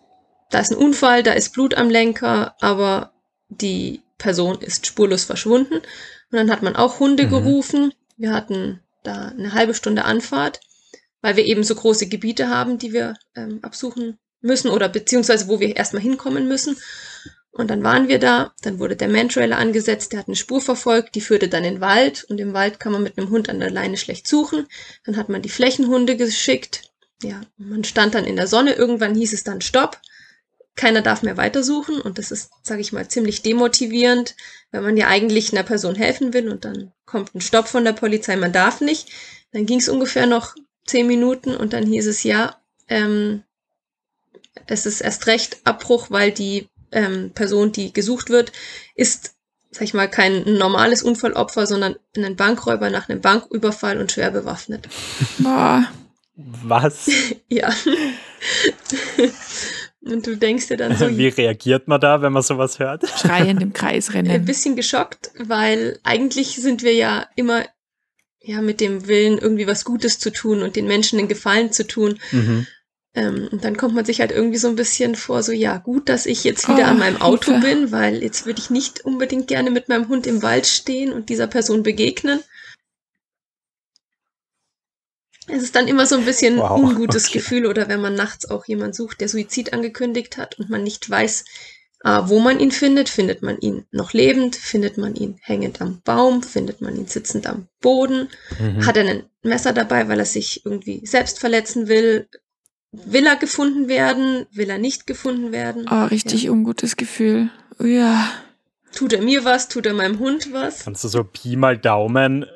da 0.50 0.60
ist 0.60 0.70
ein 0.70 0.78
Unfall, 0.78 1.22
da 1.22 1.32
ist 1.32 1.52
Blut 1.52 1.74
am 1.74 1.90
Lenker, 1.90 2.54
aber 2.60 3.12
die 3.48 4.02
Person 4.16 4.60
ist 4.60 4.86
spurlos 4.86 5.24
verschwunden. 5.24 5.74
Und 5.74 5.82
dann 6.30 6.50
hat 6.50 6.62
man 6.62 6.76
auch 6.76 7.00
Hunde 7.00 7.26
mhm. 7.26 7.30
gerufen. 7.30 7.94
Wir 8.16 8.32
hatten 8.32 8.80
da 9.02 9.32
eine 9.36 9.52
halbe 9.52 9.74
Stunde 9.74 10.04
Anfahrt, 10.04 10.60
weil 11.20 11.36
wir 11.36 11.44
eben 11.44 11.64
so 11.64 11.74
große 11.74 12.08
Gebiete 12.08 12.48
haben, 12.48 12.78
die 12.78 12.92
wir 12.92 13.14
ähm, 13.34 13.58
absuchen 13.62 14.18
müssen 14.40 14.70
oder 14.70 14.88
beziehungsweise 14.88 15.48
wo 15.48 15.60
wir 15.60 15.76
erstmal 15.76 16.02
hinkommen 16.02 16.48
müssen. 16.48 16.76
Und 17.50 17.70
dann 17.70 17.82
waren 17.82 18.06
wir 18.06 18.20
da, 18.20 18.52
dann 18.62 18.78
wurde 18.78 18.94
der 18.94 19.08
Mantrailer 19.08 19.58
angesetzt, 19.58 20.12
der 20.12 20.20
hat 20.20 20.28
eine 20.28 20.36
Spur 20.36 20.60
verfolgt, 20.60 21.16
die 21.16 21.20
führte 21.20 21.48
dann 21.48 21.64
in 21.64 21.74
den 21.74 21.80
Wald 21.80 22.24
und 22.28 22.38
im 22.38 22.52
Wald 22.52 22.78
kann 22.78 22.92
man 22.92 23.02
mit 23.02 23.18
einem 23.18 23.30
Hund 23.30 23.48
an 23.48 23.58
der 23.58 23.70
Leine 23.70 23.96
schlecht 23.96 24.28
suchen. 24.28 24.68
Dann 25.04 25.16
hat 25.16 25.28
man 25.28 25.42
die 25.42 25.48
Flächenhunde 25.48 26.16
geschickt. 26.16 26.82
Ja, 27.22 27.40
man 27.56 27.82
stand 27.82 28.14
dann 28.14 28.24
in 28.24 28.36
der 28.36 28.46
Sonne, 28.46 28.74
irgendwann 28.74 29.14
hieß 29.14 29.32
es 29.32 29.42
dann 29.42 29.60
Stopp. 29.60 30.00
Keiner 30.76 31.02
darf 31.02 31.22
mehr 31.22 31.36
weitersuchen 31.36 32.00
und 32.00 32.18
das 32.18 32.30
ist, 32.30 32.50
sage 32.62 32.80
ich 32.80 32.92
mal, 32.92 33.08
ziemlich 33.08 33.42
demotivierend, 33.42 34.36
wenn 34.70 34.84
man 34.84 34.96
ja 34.96 35.08
eigentlich 35.08 35.52
einer 35.52 35.64
Person 35.64 35.96
helfen 35.96 36.32
will 36.32 36.48
und 36.48 36.64
dann 36.64 36.92
kommt 37.04 37.34
ein 37.34 37.40
Stopp 37.40 37.66
von 37.66 37.84
der 37.84 37.92
Polizei, 37.92 38.36
man 38.36 38.52
darf 38.52 38.80
nicht. 38.80 39.08
Dann 39.50 39.66
ging 39.66 39.80
es 39.80 39.88
ungefähr 39.88 40.26
noch 40.26 40.54
zehn 40.86 41.08
Minuten 41.08 41.56
und 41.56 41.72
dann 41.72 41.84
hieß 41.84 42.06
es 42.06 42.22
ja, 42.22 42.60
ähm, 42.86 43.42
es 44.66 44.86
ist 44.86 45.00
erst 45.00 45.26
recht 45.26 45.58
Abbruch, 45.64 46.10
weil 46.10 46.32
die 46.32 46.68
ähm, 46.92 47.32
Person, 47.34 47.72
die 47.72 47.92
gesucht 47.92 48.30
wird, 48.30 48.52
ist, 48.94 49.34
sag 49.70 49.82
ich 49.82 49.94
mal, 49.94 50.08
kein 50.08 50.44
normales 50.54 51.02
Unfallopfer, 51.02 51.66
sondern 51.66 51.96
ein 52.16 52.36
Bankräuber 52.36 52.90
nach 52.90 53.08
einem 53.08 53.20
Banküberfall 53.20 53.98
und 53.98 54.12
schwer 54.12 54.30
bewaffnet. 54.30 54.88
Boah. 55.38 55.86
Was? 56.34 57.10
ja. 57.48 57.72
Und 60.00 60.26
du 60.26 60.36
denkst 60.36 60.68
dir 60.68 60.76
dann 60.76 60.96
so. 60.96 61.16
Wie 61.16 61.28
reagiert 61.28 61.88
man 61.88 62.00
da, 62.00 62.22
wenn 62.22 62.32
man 62.32 62.42
sowas 62.42 62.78
hört? 62.78 63.08
Schreiend 63.08 63.62
im 63.62 63.72
Kreis 63.74 64.14
rennen. 64.14 64.30
Ein 64.30 64.44
bisschen 64.44 64.76
geschockt, 64.76 65.32
weil 65.38 65.98
eigentlich 66.04 66.56
sind 66.56 66.82
wir 66.82 66.94
ja 66.94 67.26
immer 67.34 67.64
ja 68.40 68.62
mit 68.62 68.80
dem 68.80 69.06
Willen, 69.08 69.38
irgendwie 69.38 69.66
was 69.66 69.84
Gutes 69.84 70.18
zu 70.18 70.30
tun 70.30 70.62
und 70.62 70.76
den 70.76 70.86
Menschen 70.86 71.18
den 71.18 71.28
Gefallen 71.28 71.72
zu 71.72 71.86
tun. 71.86 72.18
Mhm. 72.32 72.66
Ähm, 73.14 73.48
und 73.50 73.64
dann 73.64 73.76
kommt 73.76 73.94
man 73.94 74.04
sich 74.04 74.20
halt 74.20 74.32
irgendwie 74.32 74.58
so 74.58 74.68
ein 74.68 74.76
bisschen 74.76 75.14
vor, 75.14 75.42
so 75.42 75.52
ja, 75.52 75.78
gut, 75.78 76.08
dass 76.08 76.26
ich 76.26 76.44
jetzt 76.44 76.68
wieder 76.68 76.84
oh, 76.84 76.90
an 76.90 76.98
meinem 76.98 77.20
Auto 77.20 77.52
Hilfe. 77.52 77.66
bin, 77.66 77.92
weil 77.92 78.22
jetzt 78.22 78.46
würde 78.46 78.60
ich 78.60 78.70
nicht 78.70 79.04
unbedingt 79.04 79.48
gerne 79.48 79.70
mit 79.70 79.88
meinem 79.88 80.08
Hund 80.08 80.26
im 80.26 80.42
Wald 80.42 80.66
stehen 80.66 81.12
und 81.12 81.28
dieser 81.28 81.46
Person 81.46 81.82
begegnen. 81.82 82.40
Es 85.50 85.62
ist 85.62 85.74
dann 85.74 85.88
immer 85.88 86.04
so 86.04 86.16
ein 86.16 86.26
bisschen 86.26 86.58
wow, 86.58 86.78
ungutes 86.78 87.28
okay. 87.28 87.38
Gefühl 87.38 87.66
oder 87.66 87.88
wenn 87.88 88.02
man 88.02 88.14
nachts 88.14 88.50
auch 88.50 88.66
jemand 88.66 88.94
sucht, 88.94 89.22
der 89.22 89.30
Suizid 89.30 89.72
angekündigt 89.72 90.36
hat 90.36 90.58
und 90.58 90.68
man 90.68 90.82
nicht 90.82 91.08
weiß, 91.08 91.44
äh, 92.04 92.20
wo 92.24 92.38
man 92.38 92.60
ihn 92.60 92.70
findet. 92.70 93.08
Findet 93.08 93.42
man 93.42 93.58
ihn 93.58 93.86
noch 93.90 94.12
lebend? 94.12 94.56
Findet 94.56 94.98
man 94.98 95.14
ihn 95.14 95.38
hängend 95.42 95.80
am 95.80 96.00
Baum? 96.02 96.42
Findet 96.42 96.80
man 96.80 96.96
ihn 96.96 97.06
sitzend 97.06 97.46
am 97.46 97.68
Boden? 97.80 98.28
Mhm. 98.58 98.86
Hat 98.86 98.96
er 98.96 99.08
ein 99.08 99.24
Messer 99.42 99.72
dabei, 99.72 100.08
weil 100.08 100.18
er 100.18 100.26
sich 100.26 100.64
irgendwie 100.64 101.04
selbst 101.06 101.40
verletzen 101.40 101.88
will? 101.88 102.28
Will 102.92 103.26
er 103.26 103.36
gefunden 103.36 103.88
werden? 103.88 104.46
Will 104.52 104.70
er 104.70 104.78
nicht 104.78 105.06
gefunden 105.06 105.52
werden? 105.52 105.86
Oh, 105.90 106.04
richtig 106.04 106.44
ja. 106.44 106.50
ungutes 106.50 106.96
Gefühl. 106.96 107.50
Ja. 107.78 108.30
Tut 108.92 109.12
er 109.12 109.22
mir 109.22 109.44
was? 109.44 109.68
Tut 109.68 109.86
er 109.86 109.94
meinem 109.94 110.18
Hund 110.18 110.52
was? 110.52 110.84
Kannst 110.84 111.04
du 111.04 111.08
so 111.08 111.22
Pi 111.22 111.56
mal 111.56 111.76
Daumen, 111.76 112.46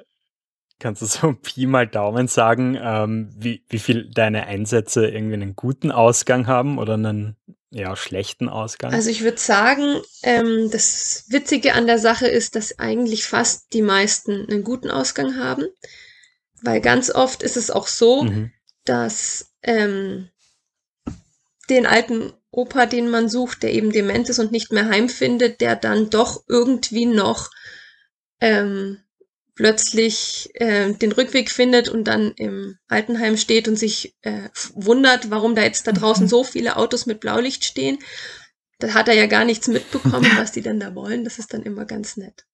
kannst 0.79 1.03
du 1.03 1.07
so 1.07 1.33
Pi 1.43 1.67
mal 1.67 1.87
Daumen 1.87 2.29
sagen, 2.29 2.79
ähm, 2.81 3.31
wie, 3.37 3.65
wie 3.69 3.79
viel 3.79 4.11
deine 4.11 4.47
Einsätze 4.47 5.07
irgendwie 5.07 5.35
einen 5.35 5.57
guten 5.57 5.91
Ausgang 5.91 6.47
haben 6.47 6.79
oder 6.79 6.95
einen 6.95 7.37
ja, 7.71 7.95
schlechten 7.97 8.49
Ausgang? 8.49 8.93
Also 8.93 9.11
ich 9.11 9.23
würde 9.23 9.39
sagen, 9.39 10.01
ähm, 10.23 10.71
das 10.71 11.27
Witzige 11.29 11.75
an 11.75 11.87
der 11.87 11.99
Sache 11.99 12.27
ist, 12.27 12.57
dass 12.57 12.79
eigentlich 12.79 13.25
fast 13.25 13.73
die 13.73 13.83
meisten 13.83 14.47
einen 14.51 14.65
guten 14.65 14.91
Ausgang 14.91 15.37
haben. 15.37 15.67
Weil 16.63 16.81
ganz 16.81 17.11
oft 17.11 17.43
ist 17.43 17.57
es 17.57 17.71
auch 17.71 17.87
so, 17.87 18.25
mhm. 18.25 18.53
dass 18.85 19.52
ähm, 19.63 20.29
den 21.69 21.87
alten 21.87 22.33
Opa, 22.51 22.87
den 22.87 23.09
man 23.09 23.29
sucht, 23.29 23.63
der 23.63 23.73
eben 23.73 23.93
dement 23.93 24.29
ist 24.29 24.39
und 24.39 24.53
nicht 24.53 24.73
mehr 24.73 24.89
heimfindet, 24.89 25.61
der 25.61 25.75
dann 25.77 26.11
doch 26.11 26.45
irgendwie 26.49 27.07
noch 27.07 27.51
ähm, 28.41 28.99
plötzlich 29.55 30.51
äh, 30.55 30.93
den 30.93 31.13
Rückweg 31.13 31.51
findet 31.51 31.89
und 31.89 32.05
dann 32.05 32.33
im 32.33 32.79
Altenheim 32.89 33.37
steht 33.37 33.69
und 33.69 33.77
sich 33.77 34.17
äh, 34.23 34.49
wundert, 34.75 35.31
warum 35.31 35.55
da 35.55 35.63
jetzt 35.63 35.87
da 35.87 35.93
draußen 35.93 36.29
so 36.29 36.45
viele 36.45 36.77
Autos 36.77 37.07
mit 37.07 37.21
Blaulicht 37.21 37.65
stehen. 37.65 37.99
Da 38.79 38.95
hat 38.95 39.09
er 39.09 39.15
ja 39.15 39.27
gar 39.27 39.45
nichts 39.45 39.69
mitbekommen, 39.69 40.31
was 40.37 40.53
die 40.53 40.63
denn 40.63 40.81
da 40.81 40.95
wollen. 40.95 41.25
Das 41.25 41.39
ist 41.39 41.55
dann 41.55 41.63
immer 41.63 41.85
ganz 41.85 42.17
nett. 42.17 42.45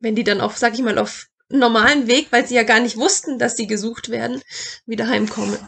Wenn 0.00 0.14
die 0.14 0.24
dann 0.24 0.40
auf, 0.40 0.56
sag 0.58 0.74
ich 0.74 0.82
mal, 0.82 0.98
auf 0.98 1.28
normalen 1.48 2.06
Weg, 2.06 2.28
weil 2.30 2.46
sie 2.46 2.54
ja 2.54 2.62
gar 2.62 2.80
nicht 2.80 2.96
wussten, 2.96 3.38
dass 3.38 3.56
sie 3.56 3.66
gesucht 3.66 4.10
werden, 4.10 4.42
wieder 4.86 5.08
heimkommen. 5.08 5.58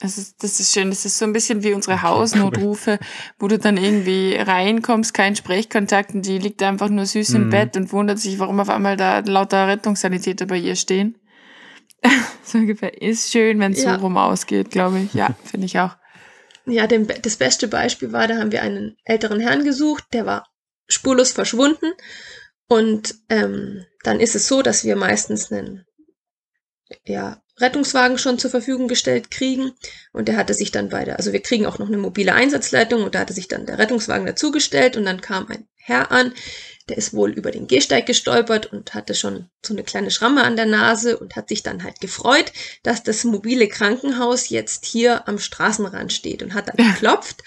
Das 0.00 0.18
ist, 0.18 0.42
das 0.42 0.58
ist 0.60 0.74
schön. 0.74 0.90
Das 0.90 1.04
ist 1.04 1.18
so 1.18 1.24
ein 1.24 1.32
bisschen 1.32 1.62
wie 1.62 1.72
unsere 1.72 2.02
Hausnotrufe, 2.02 2.98
wo 3.38 3.48
du 3.48 3.58
dann 3.58 3.76
irgendwie 3.76 4.34
reinkommst, 4.34 5.14
kein 5.14 5.36
Sprechkontakt 5.36 6.14
und 6.14 6.26
die 6.26 6.38
liegt 6.38 6.62
einfach 6.62 6.88
nur 6.88 7.06
süß 7.06 7.30
mhm. 7.30 7.36
im 7.36 7.50
Bett 7.50 7.76
und 7.76 7.92
wundert 7.92 8.18
sich, 8.18 8.38
warum 8.38 8.60
auf 8.60 8.68
einmal 8.68 8.96
da 8.96 9.20
lauter 9.20 9.68
Rettungssanitäter 9.68 10.46
bei 10.46 10.58
ihr 10.58 10.76
stehen. 10.76 11.16
so 12.44 12.58
ungefähr. 12.58 13.00
Ist 13.00 13.30
schön, 13.30 13.60
wenn 13.60 13.72
es 13.72 13.84
ja. 13.84 13.94
so 13.94 14.00
rum 14.00 14.16
ausgeht, 14.16 14.70
glaube 14.70 15.00
ich. 15.00 15.14
Ja, 15.14 15.34
finde 15.44 15.66
ich 15.66 15.78
auch. 15.78 15.96
Ja, 16.66 16.86
dem, 16.86 17.06
das 17.06 17.36
beste 17.36 17.68
Beispiel 17.68 18.12
war, 18.12 18.26
da 18.26 18.38
haben 18.38 18.52
wir 18.52 18.62
einen 18.62 18.96
älteren 19.04 19.40
Herrn 19.40 19.64
gesucht, 19.64 20.04
der 20.12 20.26
war 20.26 20.46
spurlos 20.88 21.32
verschwunden. 21.32 21.92
Und 22.68 23.14
ähm, 23.28 23.84
dann 24.02 24.20
ist 24.20 24.34
es 24.34 24.48
so, 24.48 24.62
dass 24.62 24.84
wir 24.84 24.96
meistens 24.96 25.52
einen 25.52 25.84
ja, 27.04 27.42
Rettungswagen 27.60 28.18
schon 28.18 28.38
zur 28.38 28.50
Verfügung 28.50 28.88
gestellt 28.88 29.30
kriegen. 29.30 29.72
Und 30.12 30.28
der 30.28 30.36
hatte 30.36 30.54
sich 30.54 30.72
dann 30.72 30.88
bei 30.88 31.04
der, 31.04 31.16
also 31.16 31.32
wir 31.32 31.40
kriegen 31.40 31.66
auch 31.66 31.78
noch 31.78 31.88
eine 31.88 31.98
mobile 31.98 32.32
Einsatzleitung 32.32 33.04
und 33.04 33.14
da 33.14 33.20
hatte 33.20 33.32
sich 33.32 33.48
dann 33.48 33.66
der 33.66 33.78
Rettungswagen 33.78 34.26
dazugestellt 34.26 34.96
und 34.96 35.04
dann 35.04 35.20
kam 35.20 35.46
ein 35.48 35.68
Herr 35.76 36.10
an, 36.10 36.32
der 36.88 36.98
ist 36.98 37.14
wohl 37.14 37.30
über 37.30 37.50
den 37.50 37.66
Gehsteig 37.66 38.06
gestolpert 38.06 38.66
und 38.66 38.92
hatte 38.92 39.14
schon 39.14 39.48
so 39.64 39.72
eine 39.72 39.84
kleine 39.84 40.10
Schramme 40.10 40.44
an 40.44 40.56
der 40.56 40.66
Nase 40.66 41.18
und 41.18 41.36
hat 41.36 41.48
sich 41.48 41.62
dann 41.62 41.82
halt 41.82 42.00
gefreut, 42.00 42.52
dass 42.82 43.02
das 43.02 43.24
mobile 43.24 43.68
Krankenhaus 43.68 44.50
jetzt 44.50 44.84
hier 44.84 45.26
am 45.28 45.38
Straßenrand 45.38 46.12
steht 46.12 46.42
und 46.42 46.52
hat 46.52 46.68
dann 46.68 46.76
geklopft. 46.76 47.42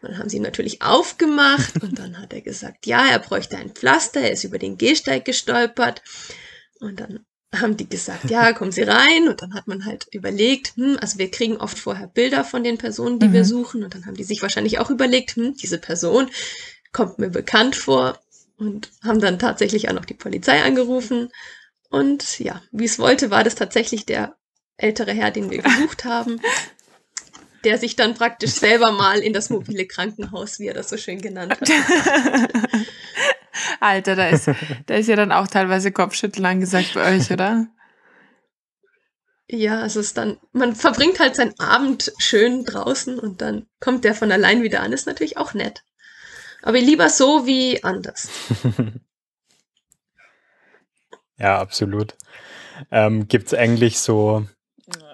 Und 0.00 0.10
dann 0.10 0.18
haben 0.18 0.28
sie 0.28 0.40
natürlich 0.40 0.80
aufgemacht 0.80 1.74
und 1.82 1.98
dann 1.98 2.18
hat 2.18 2.32
er 2.32 2.40
gesagt, 2.40 2.86
ja, 2.86 3.06
er 3.06 3.18
bräuchte 3.18 3.58
ein 3.58 3.70
Pflaster, 3.70 4.20
er 4.20 4.32
ist 4.32 4.44
über 4.44 4.58
den 4.58 4.78
Gehsteig 4.78 5.24
gestolpert. 5.24 6.02
Und 6.80 7.00
dann 7.00 7.26
haben 7.54 7.76
die 7.76 7.88
gesagt, 7.88 8.30
ja, 8.30 8.52
kommen 8.52 8.72
Sie 8.72 8.82
rein. 8.82 9.28
Und 9.28 9.42
dann 9.42 9.54
hat 9.54 9.66
man 9.68 9.84
halt 9.84 10.06
überlegt, 10.12 10.76
hm, 10.76 10.98
also 11.00 11.18
wir 11.18 11.30
kriegen 11.30 11.56
oft 11.56 11.78
vorher 11.78 12.06
Bilder 12.06 12.44
von 12.44 12.62
den 12.62 12.78
Personen, 12.78 13.18
die 13.18 13.28
mhm. 13.28 13.32
wir 13.32 13.44
suchen. 13.44 13.82
Und 13.84 13.94
dann 13.94 14.06
haben 14.06 14.16
die 14.16 14.24
sich 14.24 14.42
wahrscheinlich 14.42 14.78
auch 14.78 14.90
überlegt, 14.90 15.36
hm, 15.36 15.54
diese 15.54 15.78
Person 15.78 16.28
kommt 16.92 17.18
mir 17.18 17.30
bekannt 17.30 17.76
vor. 17.76 18.18
Und 18.58 18.90
haben 19.04 19.20
dann 19.20 19.38
tatsächlich 19.38 19.88
auch 19.88 19.94
noch 19.94 20.04
die 20.04 20.14
Polizei 20.14 20.62
angerufen. 20.62 21.30
Und 21.90 22.38
ja, 22.40 22.60
wie 22.72 22.86
es 22.86 22.98
wollte, 22.98 23.30
war 23.30 23.44
das 23.44 23.54
tatsächlich 23.54 24.04
der 24.04 24.36
ältere 24.76 25.12
Herr, 25.12 25.30
den 25.30 25.50
wir 25.50 25.62
gesucht 25.62 26.04
haben, 26.04 26.40
der 27.64 27.78
sich 27.78 27.96
dann 27.96 28.14
praktisch 28.14 28.52
selber 28.52 28.92
mal 28.92 29.18
in 29.20 29.32
das 29.32 29.48
mobile 29.48 29.86
Krankenhaus, 29.86 30.58
wie 30.58 30.66
er 30.66 30.74
das 30.74 30.88
so 30.88 30.96
schön 30.96 31.20
genannt 31.20 31.52
hat. 31.60 31.68
Alter, 33.80 34.16
da 34.16 34.28
ist, 34.28 34.50
da 34.86 34.94
ist 34.94 35.08
ja 35.08 35.16
dann 35.16 35.32
auch 35.32 35.46
teilweise 35.46 35.92
Kopfschütteln 35.92 36.46
angesagt 36.46 36.94
bei 36.94 37.16
euch, 37.16 37.30
oder? 37.30 37.66
Ja, 39.50 39.84
es 39.86 39.96
ist 39.96 40.18
dann, 40.18 40.38
man 40.52 40.74
verbringt 40.74 41.20
halt 41.20 41.34
seinen 41.34 41.58
Abend 41.58 42.12
schön 42.18 42.64
draußen 42.64 43.18
und 43.18 43.40
dann 43.40 43.66
kommt 43.80 44.04
der 44.04 44.14
von 44.14 44.30
allein 44.30 44.62
wieder 44.62 44.82
an. 44.82 44.92
Ist 44.92 45.06
natürlich 45.06 45.38
auch 45.38 45.54
nett. 45.54 45.84
Aber 46.62 46.78
lieber 46.78 47.08
so 47.08 47.46
wie 47.46 47.82
anders. 47.82 48.28
ja, 51.38 51.58
absolut. 51.58 52.14
Ähm, 52.90 53.26
Gibt 53.26 53.46
es 53.46 53.54
eigentlich 53.54 54.00
so 54.00 54.46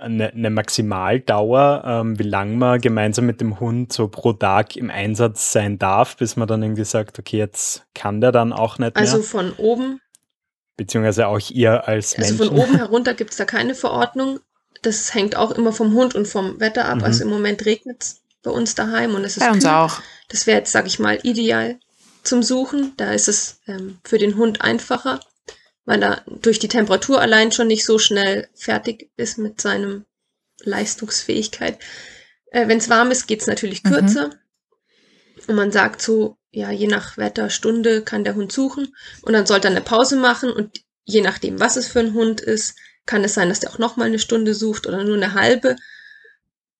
eine, 0.00 0.30
eine 0.30 0.50
Maximaldauer, 0.50 1.82
ähm, 1.84 2.18
wie 2.18 2.24
lange 2.24 2.56
man 2.56 2.80
gemeinsam 2.80 3.26
mit 3.26 3.40
dem 3.40 3.60
Hund 3.60 3.92
so 3.92 4.08
pro 4.08 4.32
Tag 4.32 4.76
im 4.76 4.90
Einsatz 4.90 5.52
sein 5.52 5.78
darf, 5.78 6.16
bis 6.16 6.36
man 6.36 6.46
dann 6.48 6.62
irgendwie 6.62 6.84
sagt, 6.84 7.18
okay, 7.18 7.38
jetzt 7.38 7.84
kann 7.94 8.20
der 8.20 8.32
dann 8.32 8.52
auch 8.52 8.78
nicht 8.78 8.96
also 8.96 9.16
mehr? 9.16 9.20
Also 9.20 9.28
von 9.28 9.52
oben 9.56 10.00
Beziehungsweise 10.76 11.28
auch 11.28 11.38
ihr 11.50 11.86
als 11.86 12.18
Mensch. 12.18 12.32
Also 12.32 12.46
von 12.46 12.58
oben 12.58 12.76
herunter 12.76 13.14
gibt 13.14 13.30
es 13.30 13.36
da 13.36 13.44
keine 13.44 13.74
Verordnung. 13.74 14.40
Das 14.82 15.14
hängt 15.14 15.36
auch 15.36 15.52
immer 15.52 15.72
vom 15.72 15.94
Hund 15.94 16.14
und 16.14 16.26
vom 16.26 16.58
Wetter 16.58 16.86
ab. 16.86 16.98
Mhm. 16.98 17.04
Also 17.04 17.24
im 17.24 17.30
Moment 17.30 17.64
regnet 17.64 18.02
es 18.02 18.20
bei 18.42 18.50
uns 18.50 18.74
daheim 18.74 19.14
und 19.14 19.24
es 19.24 19.36
ist 19.36 19.46
Bei 19.46 19.52
uns 19.52 19.64
auch. 19.64 20.00
Das 20.28 20.46
wäre 20.46 20.58
jetzt, 20.58 20.72
sag 20.72 20.86
ich 20.86 20.98
mal, 20.98 21.18
ideal 21.22 21.78
zum 22.24 22.42
Suchen. 22.42 22.92
Da 22.96 23.12
ist 23.12 23.28
es 23.28 23.60
ähm, 23.68 23.98
für 24.02 24.18
den 24.18 24.36
Hund 24.36 24.62
einfacher, 24.62 25.20
weil 25.84 26.02
er 26.02 26.22
durch 26.26 26.58
die 26.58 26.68
Temperatur 26.68 27.20
allein 27.20 27.52
schon 27.52 27.66
nicht 27.66 27.84
so 27.84 27.98
schnell 27.98 28.48
fertig 28.54 29.10
ist 29.16 29.38
mit 29.38 29.60
seinem 29.60 30.04
Leistungsfähigkeit. 30.62 31.78
Äh, 32.50 32.68
Wenn 32.68 32.78
es 32.78 32.88
warm 32.88 33.10
ist, 33.10 33.26
geht 33.26 33.40
es 33.40 33.46
natürlich 33.46 33.84
mhm. 33.84 33.88
kürzer. 33.90 34.28
Mhm. 34.28 34.34
Und 35.48 35.54
man 35.56 35.72
sagt 35.72 36.00
so, 36.00 36.38
ja, 36.50 36.70
je 36.70 36.86
nach 36.86 37.16
Wetter, 37.16 37.50
Stunde 37.50 38.02
kann 38.02 38.24
der 38.24 38.34
Hund 38.34 38.52
suchen 38.52 38.94
und 39.22 39.32
dann 39.32 39.46
sollte 39.46 39.68
er 39.68 39.72
eine 39.72 39.80
Pause 39.80 40.16
machen 40.16 40.50
und 40.50 40.80
je 41.04 41.20
nachdem, 41.20 41.60
was 41.60 41.76
es 41.76 41.88
für 41.88 42.00
ein 42.00 42.14
Hund 42.14 42.40
ist, 42.40 42.76
kann 43.06 43.24
es 43.24 43.34
sein, 43.34 43.48
dass 43.48 43.60
der 43.60 43.70
auch 43.70 43.78
nochmal 43.78 44.06
eine 44.06 44.18
Stunde 44.18 44.54
sucht 44.54 44.86
oder 44.86 45.04
nur 45.04 45.16
eine 45.16 45.34
halbe. 45.34 45.76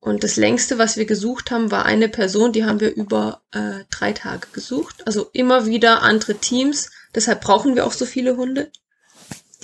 Und 0.00 0.22
das 0.22 0.36
längste, 0.36 0.78
was 0.78 0.96
wir 0.96 1.06
gesucht 1.06 1.50
haben, 1.50 1.70
war 1.70 1.86
eine 1.86 2.08
Person, 2.08 2.52
die 2.52 2.64
haben 2.64 2.80
wir 2.80 2.94
über 2.94 3.42
äh, 3.52 3.84
drei 3.90 4.12
Tage 4.12 4.48
gesucht. 4.52 5.06
Also 5.06 5.30
immer 5.32 5.66
wieder 5.66 6.02
andere 6.02 6.34
Teams. 6.34 6.90
Deshalb 7.14 7.40
brauchen 7.40 7.74
wir 7.74 7.86
auch 7.86 7.92
so 7.92 8.04
viele 8.04 8.36
Hunde, 8.36 8.70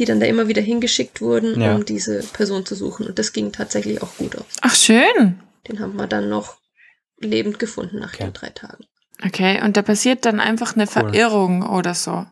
die 0.01 0.07
dann 0.07 0.19
da 0.19 0.27
immer 0.27 0.49
wieder 0.49 0.63
hingeschickt 0.63 1.21
wurden, 1.21 1.61
ja. 1.61 1.75
um 1.75 1.85
diese 1.85 2.23
Person 2.23 2.65
zu 2.65 2.75
suchen. 2.75 3.07
Und 3.07 3.19
das 3.19 3.35
ging 3.35 3.53
tatsächlich 3.53 4.03
auch 4.03 4.17
gut 4.17 4.35
aus. 4.37 4.47
Ach, 4.63 4.75
schön. 4.75 5.39
Den 5.69 5.79
haben 5.79 5.97
wir 5.97 6.07
dann 6.07 6.31
noch 6.31 6.57
lebend 7.19 7.59
gefunden 7.59 7.99
nach 7.99 8.15
okay. 8.15 8.25
den 8.25 8.33
drei 8.33 8.49
Tagen. 8.49 8.87
Okay, 9.23 9.63
und 9.63 9.77
da 9.77 9.83
passiert 9.83 10.25
dann 10.25 10.41
einfach 10.41 10.75
eine 10.75 10.85
cool. 10.85 10.91
Verirrung 10.91 11.63
oder 11.63 11.95
so. 11.95 12.27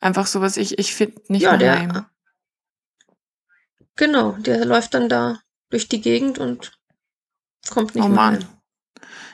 Einfach 0.00 0.26
so 0.26 0.40
was 0.40 0.56
ich, 0.56 0.80
ich 0.80 0.94
finde 0.94 1.20
nicht 1.28 1.42
ja, 1.42 1.56
mehr 1.56 1.58
der, 1.58 2.10
Genau, 3.94 4.32
der 4.32 4.64
läuft 4.64 4.94
dann 4.94 5.08
da 5.08 5.40
durch 5.68 5.88
die 5.88 6.00
Gegend 6.00 6.38
und 6.38 6.72
kommt 7.68 7.94
nicht 7.94 8.04
oh, 8.04 8.08
mehr 8.08 8.16
Mann. 8.16 8.34
Heim. 8.38 8.48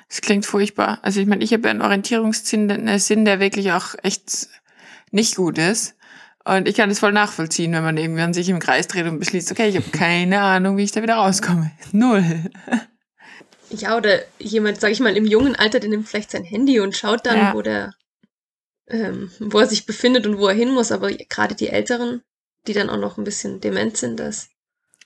Das 0.08 0.20
klingt 0.20 0.44
furchtbar. 0.44 0.98
Also 1.02 1.20
ich 1.20 1.26
meine, 1.26 1.42
ich 1.42 1.52
habe 1.52 1.70
einen 1.70 1.80
Orientierungssinn, 1.80 2.70
einen 2.70 2.98
Sinn, 2.98 3.24
der 3.24 3.40
wirklich 3.40 3.72
auch 3.72 3.94
echt 4.02 4.48
nicht 5.10 5.36
gut 5.36 5.56
ist. 5.56 5.95
Und 6.46 6.68
ich 6.68 6.76
kann 6.76 6.88
das 6.88 7.00
voll 7.00 7.12
nachvollziehen, 7.12 7.72
wenn 7.72 7.82
man 7.82 7.96
irgendwann 7.96 8.32
sich 8.32 8.48
im 8.48 8.60
Kreis 8.60 8.86
dreht 8.86 9.06
und 9.06 9.18
beschließt, 9.18 9.50
okay, 9.50 9.68
ich 9.68 9.74
habe 9.74 9.90
keine 9.90 10.40
Ahnung, 10.40 10.76
wie 10.76 10.84
ich 10.84 10.92
da 10.92 11.02
wieder 11.02 11.16
rauskomme. 11.16 11.72
Null. 11.92 12.24
Ja, 13.70 13.96
oder 13.96 14.20
jemand, 14.38 14.80
sag 14.80 14.92
ich 14.92 15.00
mal, 15.00 15.16
im 15.16 15.26
jungen 15.26 15.56
Alter, 15.56 15.80
der 15.80 15.90
nimmt 15.90 16.08
vielleicht 16.08 16.30
sein 16.30 16.44
Handy 16.44 16.78
und 16.78 16.96
schaut 16.96 17.26
dann, 17.26 17.36
ja. 17.36 17.54
wo 17.54 17.62
der, 17.62 17.94
ähm, 18.86 19.32
wo 19.40 19.58
er 19.58 19.66
sich 19.66 19.86
befindet 19.86 20.24
und 20.24 20.38
wo 20.38 20.46
er 20.46 20.54
hin 20.54 20.72
muss. 20.72 20.92
Aber 20.92 21.10
gerade 21.10 21.56
die 21.56 21.68
Älteren, 21.68 22.22
die 22.68 22.74
dann 22.74 22.90
auch 22.90 22.98
noch 22.98 23.18
ein 23.18 23.24
bisschen 23.24 23.60
dement 23.60 23.96
sind, 23.96 24.20
das. 24.20 24.48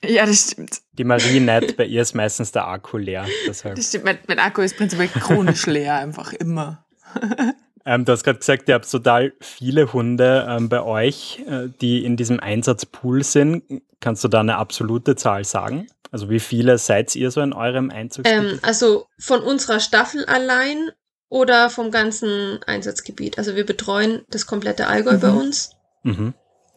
Ja, 0.05 0.27
das 0.27 0.51
stimmt. 0.51 0.81
Die 0.91 1.03
Marie 1.03 1.39
nicht, 1.39 1.75
bei 1.75 1.85
ihr 1.85 2.03
ist 2.03 2.13
meistens 2.13 2.51
der 2.51 2.67
Akku 2.67 2.97
leer. 2.97 3.25
Deshalb. 3.47 3.75
Das 3.75 3.87
stimmt, 3.87 4.05
mein, 4.05 4.19
mein 4.27 4.37
Akku 4.37 4.61
ist 4.61 4.77
prinzipiell 4.77 5.07
chronisch 5.07 5.65
leer, 5.65 5.95
einfach 5.95 6.33
immer. 6.33 6.85
Ähm, 7.85 8.05
du 8.05 8.11
hast 8.11 8.23
gerade 8.23 8.39
gesagt, 8.39 8.69
ihr 8.69 8.75
habt 8.75 8.89
total 8.89 9.33
viele 9.39 9.91
Hunde 9.93 10.45
ähm, 10.47 10.69
bei 10.69 10.83
euch, 10.83 11.43
äh, 11.47 11.69
die 11.81 12.05
in 12.05 12.17
diesem 12.17 12.39
Einsatzpool 12.39 13.23
sind. 13.23 13.63
Kannst 13.99 14.23
du 14.23 14.27
da 14.27 14.39
eine 14.41 14.57
absolute 14.57 15.15
Zahl 15.15 15.43
sagen? 15.45 15.87
Also 16.11 16.29
wie 16.29 16.39
viele 16.39 16.77
seid 16.77 17.15
ihr 17.15 17.31
so 17.31 17.41
in 17.41 17.53
eurem 17.53 17.89
Einzugsgebiet? 17.89 18.53
Ähm, 18.53 18.59
also 18.61 19.07
von 19.17 19.41
unserer 19.41 19.79
Staffel 19.79 20.25
allein 20.25 20.91
oder 21.29 21.69
vom 21.69 21.91
ganzen 21.91 22.61
Einsatzgebiet. 22.67 23.37
Also 23.37 23.55
wir 23.55 23.65
betreuen 23.65 24.25
das 24.29 24.45
komplette 24.45 24.87
Allgäu 24.87 25.13
mhm. 25.13 25.19
bei 25.19 25.29
uns. 25.29 25.71
Mhm. 26.03 26.33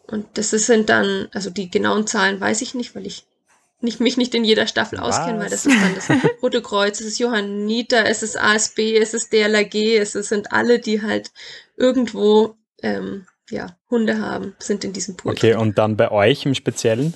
Und 0.06 0.26
das 0.34 0.50
sind 0.50 0.88
dann, 0.88 1.28
also 1.32 1.50
die 1.50 1.70
genauen 1.70 2.06
Zahlen 2.06 2.40
weiß 2.40 2.62
ich 2.62 2.74
nicht, 2.74 2.94
weil 2.94 3.06
ich 3.06 3.26
nicht, 3.84 4.00
mich 4.00 4.16
nicht 4.16 4.34
in 4.34 4.44
jeder 4.44 4.66
Staffel 4.66 4.98
Was? 4.98 5.18
auskenne, 5.18 5.38
weil 5.38 5.50
das 5.50 5.66
ist 5.66 5.76
dann 5.80 5.94
das 5.94 6.08
Rote 6.42 6.62
Kreuz, 6.62 7.00
es 7.00 7.06
ist 7.06 7.18
Johanniter, 7.18 8.06
es 8.06 8.22
ist 8.22 8.36
ASB, 8.36 8.96
es 8.96 9.14
ist 9.14 9.32
DLRG, 9.32 9.98
es 9.98 10.12
sind 10.12 10.52
alle, 10.52 10.78
die 10.80 11.02
halt 11.02 11.30
irgendwo 11.76 12.56
ähm, 12.82 13.26
ja, 13.50 13.76
Hunde 13.90 14.20
haben, 14.20 14.54
sind 14.58 14.84
in 14.84 14.92
diesem 14.92 15.16
Pool. 15.16 15.32
Okay, 15.32 15.54
und 15.54 15.78
dann 15.78 15.96
bei 15.96 16.10
euch 16.10 16.44
im 16.46 16.54
Speziellen? 16.54 17.14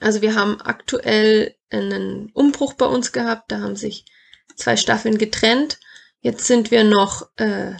Also 0.00 0.22
wir 0.22 0.34
haben 0.34 0.60
aktuell 0.60 1.54
einen 1.70 2.30
Umbruch 2.32 2.74
bei 2.74 2.86
uns 2.86 3.12
gehabt, 3.12 3.50
da 3.50 3.60
haben 3.60 3.76
sich 3.76 4.04
zwei 4.56 4.76
Staffeln 4.76 5.18
getrennt. 5.18 5.80
Jetzt 6.20 6.46
sind 6.46 6.70
wir 6.70 6.84
noch 6.84 7.28
äh, 7.36 7.72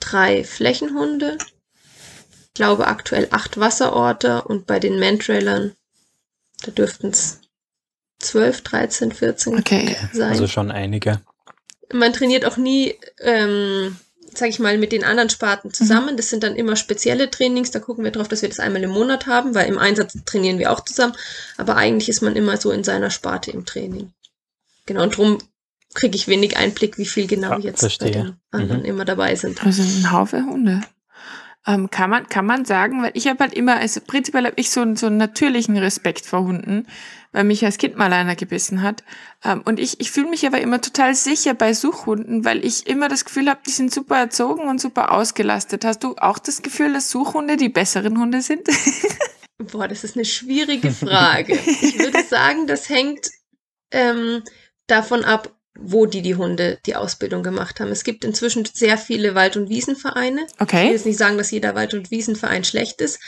drei 0.00 0.44
Flächenhunde. 0.44 1.38
Ich 2.46 2.54
glaube 2.54 2.86
aktuell 2.86 3.28
acht 3.30 3.58
Wasserorte 3.58 4.42
und 4.42 4.66
bei 4.66 4.80
den 4.80 4.98
Mantrailern, 4.98 5.76
da 6.62 6.72
dürften 6.72 7.08
es 7.08 7.40
12, 8.20 8.60
13, 8.62 9.12
14 9.12 9.58
okay. 9.58 9.96
sein. 10.12 10.30
Also 10.30 10.46
schon 10.46 10.70
einige. 10.70 11.20
Man 11.92 12.12
trainiert 12.12 12.44
auch 12.44 12.56
nie 12.56 12.94
ähm, 13.18 13.96
sage 14.34 14.50
ich 14.50 14.58
mal, 14.58 14.78
mit 14.78 14.92
den 14.92 15.04
anderen 15.04 15.30
Sparten 15.30 15.72
zusammen. 15.72 16.12
Mhm. 16.12 16.16
Das 16.16 16.30
sind 16.30 16.42
dann 16.42 16.56
immer 16.56 16.76
spezielle 16.76 17.30
Trainings. 17.30 17.70
Da 17.70 17.78
gucken 17.80 18.04
wir 18.04 18.10
drauf, 18.10 18.28
dass 18.28 18.42
wir 18.42 18.48
das 18.48 18.60
einmal 18.60 18.82
im 18.82 18.90
Monat 18.90 19.26
haben, 19.26 19.54
weil 19.54 19.68
im 19.68 19.78
Einsatz 19.78 20.16
trainieren 20.24 20.58
wir 20.58 20.72
auch 20.72 20.80
zusammen. 20.80 21.14
Aber 21.56 21.76
eigentlich 21.76 22.08
ist 22.08 22.22
man 22.22 22.36
immer 22.36 22.56
so 22.56 22.70
in 22.70 22.84
seiner 22.84 23.10
Sparte 23.10 23.50
im 23.50 23.64
Training. 23.64 24.12
Genau, 24.86 25.02
und 25.02 25.14
darum 25.14 25.38
kriege 25.94 26.16
ich 26.16 26.28
wenig 26.28 26.56
Einblick, 26.56 26.98
wie 26.98 27.06
viel 27.06 27.26
genau 27.26 27.52
ja, 27.52 27.58
jetzt 27.58 27.80
verstehe. 27.80 28.08
bei 28.08 28.14
den 28.14 28.36
anderen 28.50 28.80
mhm. 28.80 28.86
immer 28.86 29.04
dabei 29.04 29.34
sind. 29.34 29.64
Also 29.64 29.82
ein 29.82 30.10
Haufe 30.10 30.44
Hunde. 30.44 30.80
Ähm, 31.70 31.90
kann, 31.90 32.10
man, 32.10 32.28
kann 32.28 32.46
man 32.46 32.64
sagen, 32.64 33.02
weil 33.02 33.12
ich 33.14 33.28
habe 33.28 33.38
halt 33.40 33.54
immer, 33.54 33.76
also 33.76 34.00
prinzipiell 34.00 34.44
habe 34.46 34.54
ich 34.56 34.70
so, 34.70 34.94
so 34.96 35.06
einen 35.06 35.18
natürlichen 35.18 35.76
Respekt 35.76 36.26
vor 36.26 36.40
Hunden, 36.40 36.86
weil 37.32 37.44
mich 37.44 37.64
als 37.64 37.78
Kind 37.78 37.96
mal 37.96 38.12
einer 38.12 38.34
gebissen 38.34 38.82
hat. 38.82 39.04
Ähm, 39.44 39.62
und 39.64 39.78
ich, 39.78 40.00
ich 40.00 40.10
fühle 40.10 40.30
mich 40.30 40.46
aber 40.46 40.60
immer 40.60 40.80
total 40.80 41.14
sicher 41.14 41.54
bei 41.54 41.72
Suchhunden, 41.72 42.44
weil 42.44 42.64
ich 42.64 42.88
immer 42.88 43.08
das 43.08 43.24
Gefühl 43.24 43.48
habe, 43.48 43.60
die 43.64 43.70
sind 43.70 43.92
super 43.92 44.16
erzogen 44.16 44.68
und 44.68 44.80
super 44.80 45.12
ausgelastet. 45.12 45.84
Hast 45.84 46.02
du 46.02 46.16
auch 46.16 46.38
das 46.40 46.62
Gefühl, 46.62 46.92
dass 46.92 47.10
Suchhunde 47.10 47.56
die 47.56 47.68
besseren 47.68 48.18
Hunde 48.18 48.42
sind? 48.42 48.66
Boah, 49.58 49.86
das 49.86 50.02
ist 50.02 50.16
eine 50.16 50.24
schwierige 50.24 50.90
Frage. 50.90 51.54
ich 51.54 51.98
würde 51.98 52.24
sagen, 52.24 52.66
das 52.66 52.88
hängt 52.88 53.30
ähm, 53.92 54.42
davon 54.86 55.24
ab, 55.24 55.54
wo 55.78 56.06
die 56.06 56.22
die 56.22 56.34
Hunde 56.34 56.78
die 56.86 56.96
Ausbildung 56.96 57.42
gemacht 57.42 57.80
haben. 57.80 57.90
Es 57.90 58.04
gibt 58.04 58.24
inzwischen 58.24 58.64
sehr 58.64 58.98
viele 58.98 59.34
Wald- 59.34 59.56
und 59.56 59.68
Wiesenvereine. 59.68 60.46
Okay. 60.58 60.82
Ich 60.82 60.86
will 60.86 60.92
jetzt 60.92 61.06
nicht 61.06 61.18
sagen, 61.18 61.38
dass 61.38 61.50
jeder 61.50 61.74
Wald- 61.74 61.94
und 61.94 62.10
Wiesenverein 62.10 62.64
schlecht 62.64 63.00
ist, 63.00 63.20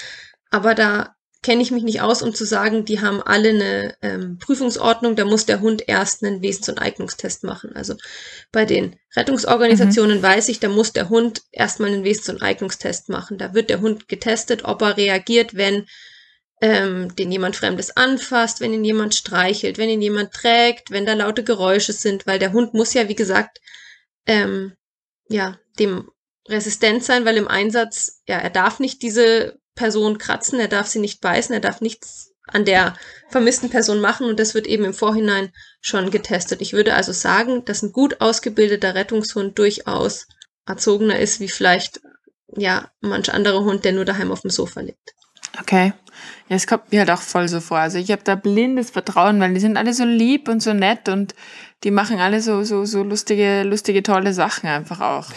aber 0.50 0.74
da 0.74 1.14
kenne 1.42 1.60
ich 1.60 1.72
mich 1.72 1.82
nicht 1.82 2.00
aus, 2.00 2.22
um 2.22 2.34
zu 2.34 2.44
sagen, 2.44 2.84
die 2.84 3.00
haben 3.00 3.20
alle 3.20 3.48
eine 3.48 3.96
ähm, 4.00 4.38
Prüfungsordnung, 4.38 5.16
da 5.16 5.24
muss 5.24 5.44
der 5.44 5.60
Hund 5.60 5.82
erst 5.88 6.22
einen 6.22 6.40
Wesens- 6.40 6.68
und 6.68 6.78
Eignungstest 6.78 7.42
machen. 7.42 7.74
Also 7.74 7.96
bei 8.52 8.64
den 8.64 8.96
Rettungsorganisationen 9.16 10.18
mhm. 10.18 10.22
weiß 10.22 10.48
ich, 10.48 10.60
da 10.60 10.68
muss 10.68 10.92
der 10.92 11.08
Hund 11.08 11.42
erstmal 11.50 11.90
einen 11.90 12.04
Wesens- 12.04 12.28
und 12.28 12.42
Eignungstest 12.42 13.08
machen. 13.08 13.38
Da 13.38 13.54
wird 13.54 13.70
der 13.70 13.80
Hund 13.80 14.08
getestet, 14.08 14.64
ob 14.64 14.82
er 14.82 14.96
reagiert, 14.96 15.56
wenn 15.56 15.86
ähm, 16.62 17.14
den 17.16 17.32
jemand 17.32 17.56
Fremdes 17.56 17.96
anfasst, 17.96 18.60
wenn 18.60 18.72
ihn 18.72 18.84
jemand 18.84 19.16
streichelt, 19.16 19.78
wenn 19.78 19.90
ihn 19.90 20.00
jemand 20.00 20.32
trägt, 20.32 20.92
wenn 20.92 21.04
da 21.04 21.14
laute 21.14 21.42
Geräusche 21.42 21.92
sind, 21.92 22.24
weil 22.24 22.38
der 22.38 22.52
Hund 22.52 22.72
muss 22.72 22.94
ja, 22.94 23.08
wie 23.08 23.16
gesagt, 23.16 23.60
ähm, 24.26 24.72
ja, 25.28 25.58
dem 25.80 26.08
resistent 26.48 27.02
sein, 27.02 27.24
weil 27.24 27.36
im 27.36 27.48
Einsatz, 27.48 28.22
ja, 28.28 28.38
er 28.38 28.50
darf 28.50 28.78
nicht 28.78 29.02
diese 29.02 29.58
Person 29.74 30.18
kratzen, 30.18 30.60
er 30.60 30.68
darf 30.68 30.86
sie 30.86 31.00
nicht 31.00 31.20
beißen, 31.20 31.52
er 31.52 31.60
darf 31.60 31.80
nichts 31.80 32.32
an 32.46 32.64
der 32.64 32.96
vermissten 33.28 33.68
Person 33.68 34.00
machen 34.00 34.28
und 34.28 34.38
das 34.38 34.54
wird 34.54 34.68
eben 34.68 34.84
im 34.84 34.94
Vorhinein 34.94 35.52
schon 35.80 36.12
getestet. 36.12 36.60
Ich 36.60 36.74
würde 36.74 36.94
also 36.94 37.10
sagen, 37.10 37.64
dass 37.64 37.82
ein 37.82 37.90
gut 37.90 38.20
ausgebildeter 38.20 38.94
Rettungshund 38.94 39.58
durchaus 39.58 40.28
erzogener 40.64 41.18
ist, 41.18 41.40
wie 41.40 41.48
vielleicht 41.48 42.00
ja 42.56 42.92
manch 43.00 43.32
anderer 43.32 43.64
Hund, 43.64 43.84
der 43.84 43.92
nur 43.92 44.04
daheim 44.04 44.30
auf 44.30 44.42
dem 44.42 44.50
Sofa 44.50 44.80
liegt. 44.80 45.14
Okay. 45.60 45.92
Ja, 46.48 46.56
es 46.56 46.66
kommt 46.66 46.92
mir 46.92 47.00
halt 47.00 47.10
auch 47.10 47.22
voll 47.22 47.48
so 47.48 47.60
vor. 47.60 47.78
Also 47.78 47.98
ich 47.98 48.10
habe 48.10 48.22
da 48.24 48.34
blindes 48.34 48.90
Vertrauen, 48.90 49.40
weil 49.40 49.54
die 49.54 49.60
sind 49.60 49.76
alle 49.76 49.92
so 49.92 50.04
lieb 50.04 50.48
und 50.48 50.62
so 50.62 50.72
nett 50.72 51.08
und 51.08 51.34
die 51.84 51.90
machen 51.90 52.18
alle 52.18 52.40
so, 52.40 52.62
so, 52.62 52.84
so 52.84 53.02
lustige, 53.02 53.62
lustige, 53.64 54.02
tolle 54.02 54.32
Sachen 54.32 54.68
einfach 54.68 55.00
auch. 55.00 55.30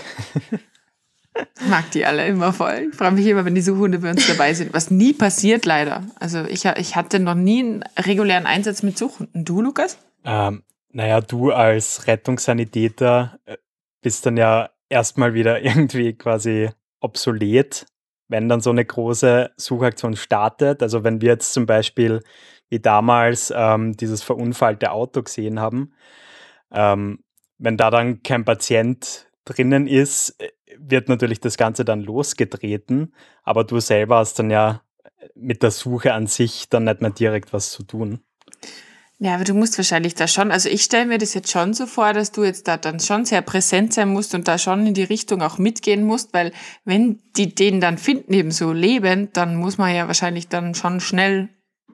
Ich 1.59 1.67
mag 1.69 1.89
die 1.91 2.05
alle 2.05 2.27
immer 2.27 2.53
voll. 2.53 2.89
Ich 2.91 2.97
freue 2.97 3.11
mich 3.11 3.25
immer, 3.25 3.45
wenn 3.45 3.55
diese 3.55 3.75
Hunde 3.75 3.99
bei 3.99 4.11
uns 4.11 4.27
dabei 4.27 4.53
sind. 4.53 4.73
Was 4.73 4.91
nie 4.91 5.13
passiert, 5.13 5.65
leider. 5.65 6.03
Also 6.19 6.43
ich, 6.45 6.65
ich 6.65 6.95
hatte 6.95 7.19
noch 7.19 7.35
nie 7.35 7.59
einen 7.61 7.83
regulären 7.97 8.45
Einsatz 8.45 8.83
mit 8.83 8.97
Suchhunden. 8.97 9.43
Du, 9.43 9.61
Lukas? 9.61 9.97
Ähm, 10.23 10.63
naja, 10.91 11.21
du 11.21 11.51
als 11.51 12.07
Rettungssanitäter 12.07 13.39
äh, 13.45 13.57
bist 14.01 14.25
dann 14.25 14.37
ja 14.37 14.69
erstmal 14.89 15.33
wieder 15.33 15.61
irgendwie 15.63 16.13
quasi 16.13 16.69
obsolet, 16.99 17.85
wenn 18.27 18.49
dann 18.49 18.61
so 18.61 18.69
eine 18.71 18.85
große 18.85 19.51
Suchaktion 19.57 20.15
startet. 20.15 20.81
Also 20.81 21.03
wenn 21.03 21.21
wir 21.21 21.29
jetzt 21.29 21.53
zum 21.53 21.65
Beispiel 21.65 22.21
wie 22.69 22.79
damals 22.79 23.53
ähm, 23.55 23.95
dieses 23.95 24.23
verunfallte 24.23 24.91
Auto 24.91 25.21
gesehen 25.21 25.59
haben, 25.59 25.93
ähm, 26.71 27.19
wenn 27.57 27.77
da 27.77 27.89
dann 27.91 28.23
kein 28.23 28.45
Patient 28.45 29.27
drinnen 29.45 29.87
ist, 29.87 30.41
äh, 30.41 30.49
wird 30.77 31.07
natürlich 31.09 31.39
das 31.39 31.57
Ganze 31.57 31.85
dann 31.85 32.01
losgetreten, 32.01 33.13
aber 33.43 33.63
du 33.63 33.79
selber 33.79 34.17
hast 34.17 34.39
dann 34.39 34.49
ja 34.49 34.81
mit 35.35 35.63
der 35.63 35.71
Suche 35.71 36.13
an 36.13 36.27
sich 36.27 36.69
dann 36.69 36.85
nicht 36.85 37.01
mehr 37.01 37.11
direkt 37.11 37.53
was 37.53 37.71
zu 37.71 37.83
tun. 37.83 38.19
Ja, 39.17 39.35
aber 39.35 39.45
du 39.45 39.53
musst 39.53 39.77
wahrscheinlich 39.77 40.13
da 40.13 40.27
schon, 40.27 40.51
also 40.51 40.67
ich 40.67 40.83
stelle 40.83 41.05
mir 41.05 41.17
das 41.17 41.33
jetzt 41.33 41.49
schon 41.49 41.73
so 41.73 41.85
vor, 41.85 42.11
dass 42.11 42.33
du 42.33 42.43
jetzt 42.43 42.67
da 42.67 42.75
dann 42.75 42.99
schon 42.99 43.23
sehr 43.23 43.41
präsent 43.41 43.93
sein 43.93 44.09
musst 44.09 44.35
und 44.35 44.47
da 44.47 44.57
schon 44.57 44.85
in 44.85 44.93
die 44.93 45.03
Richtung 45.03 45.41
auch 45.41 45.57
mitgehen 45.57 46.03
musst, 46.03 46.33
weil 46.33 46.51
wenn 46.83 47.21
die 47.37 47.55
den 47.55 47.79
dann 47.79 47.97
finden, 47.97 48.33
eben 48.33 48.51
so 48.51 48.73
lebend, 48.73 49.37
dann 49.37 49.55
muss 49.55 49.77
man 49.77 49.95
ja 49.95 50.07
wahrscheinlich 50.07 50.49
dann 50.49 50.75
schon 50.75 50.99
schnell 50.99 51.47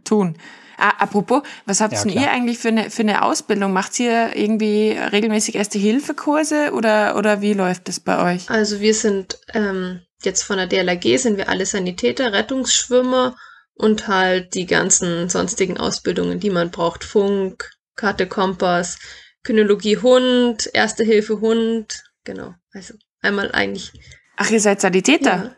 tun. 0.04 0.36
Ah, 0.78 0.96
apropos, 0.98 1.44
was 1.68 1.80
habt 1.80 1.94
ja, 1.94 2.06
ihr 2.06 2.32
eigentlich 2.32 2.58
für 2.58 2.70
eine, 2.70 2.90
für 2.90 3.04
eine 3.04 3.22
Ausbildung? 3.24 3.72
Macht 3.72 4.00
ihr 4.00 4.36
irgendwie 4.36 4.90
regelmäßig 4.90 5.54
Erste-Hilfe-Kurse 5.54 6.72
oder, 6.74 7.16
oder 7.18 7.42
wie 7.42 7.54
läuft 7.54 7.88
das 7.88 8.00
bei 8.00 8.34
euch? 8.34 8.50
Also 8.50 8.80
wir 8.80 8.96
sind 8.96 9.38
ähm, 9.54 10.02
jetzt 10.24 10.42
von 10.42 10.58
der 10.58 10.66
DLRG 10.66 11.18
sind 11.20 11.38
wir 11.38 11.50
alle 11.50 11.68
Sanitäter, 11.68 12.34
Rettungsschwimmer 12.34 13.36
und 13.82 14.08
halt 14.08 14.54
die 14.54 14.66
ganzen 14.66 15.28
sonstigen 15.30 15.78
Ausbildungen, 15.78 16.40
die 16.40 16.52
man 16.52 16.72
braucht. 16.72 17.04
Funk, 17.04 17.72
Karte 17.96 18.28
Kompass, 18.28 19.00
Kynologie 19.44 19.98
Hund, 19.98 20.70
Erste 20.74 21.04
Hilfe 21.04 21.42
Hund, 21.42 22.04
genau. 22.24 22.54
Also 22.74 22.94
einmal 23.22 23.52
eigentlich. 23.52 23.92
Ach, 24.38 24.50
ihr 24.50 24.62
seid 24.62 24.82
Sanitäter? 24.82 25.36
Ja. 25.36 25.56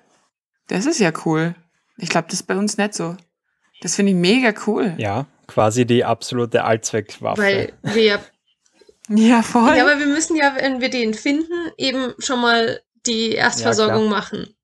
Das 0.68 0.86
ist 0.86 1.00
ja 1.00 1.12
cool. 1.26 1.56
Ich 1.98 2.10
glaube, 2.10 2.28
das 2.30 2.40
ist 2.40 2.48
bei 2.48 2.56
uns 2.56 2.78
nicht 2.78 2.94
so. 2.94 3.18
Das 3.82 3.96
finde 3.96 4.14
ich 4.14 4.18
mega 4.18 4.54
cool. 4.66 4.96
Ja, 4.98 5.28
quasi 5.48 5.86
die 5.86 6.06
absolute 6.06 6.64
Allzweckwaffe. 6.64 7.42
Weil 7.42 7.74
wir 7.84 8.22
ja 9.10 9.44
voll. 9.44 9.76
Ja, 9.76 9.84
aber 9.84 10.00
wir 10.00 10.08
müssen 10.08 10.38
ja, 10.38 10.56
wenn 10.58 10.80
wir 10.80 10.90
den 10.90 11.14
finden, 11.14 11.72
eben 11.78 12.14
schon 12.20 12.40
mal 12.40 12.82
die 13.06 13.34
Erstversorgung 13.34 14.06
ja, 14.06 14.10
machen. 14.10 14.56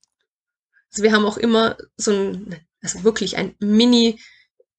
Also 0.91 1.03
wir 1.03 1.11
haben 1.11 1.25
auch 1.25 1.37
immer 1.37 1.77
so 1.97 2.11
ein, 2.11 2.55
also 2.81 3.03
wirklich 3.03 3.37
ein 3.37 3.55
Mini 3.59 4.19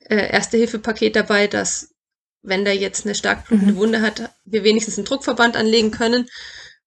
äh, 0.00 0.32
Erste-Hilfe-Paket 0.32 1.16
dabei, 1.16 1.46
dass 1.46 1.94
wenn 2.42 2.64
der 2.64 2.76
jetzt 2.76 3.04
eine 3.04 3.14
stark 3.14 3.46
blutende 3.46 3.74
mhm. 3.74 3.78
Wunde 3.78 4.02
hat, 4.02 4.34
wir 4.44 4.64
wenigstens 4.64 4.96
einen 4.96 5.04
Druckverband 5.04 5.56
anlegen 5.56 5.90
können. 5.90 6.28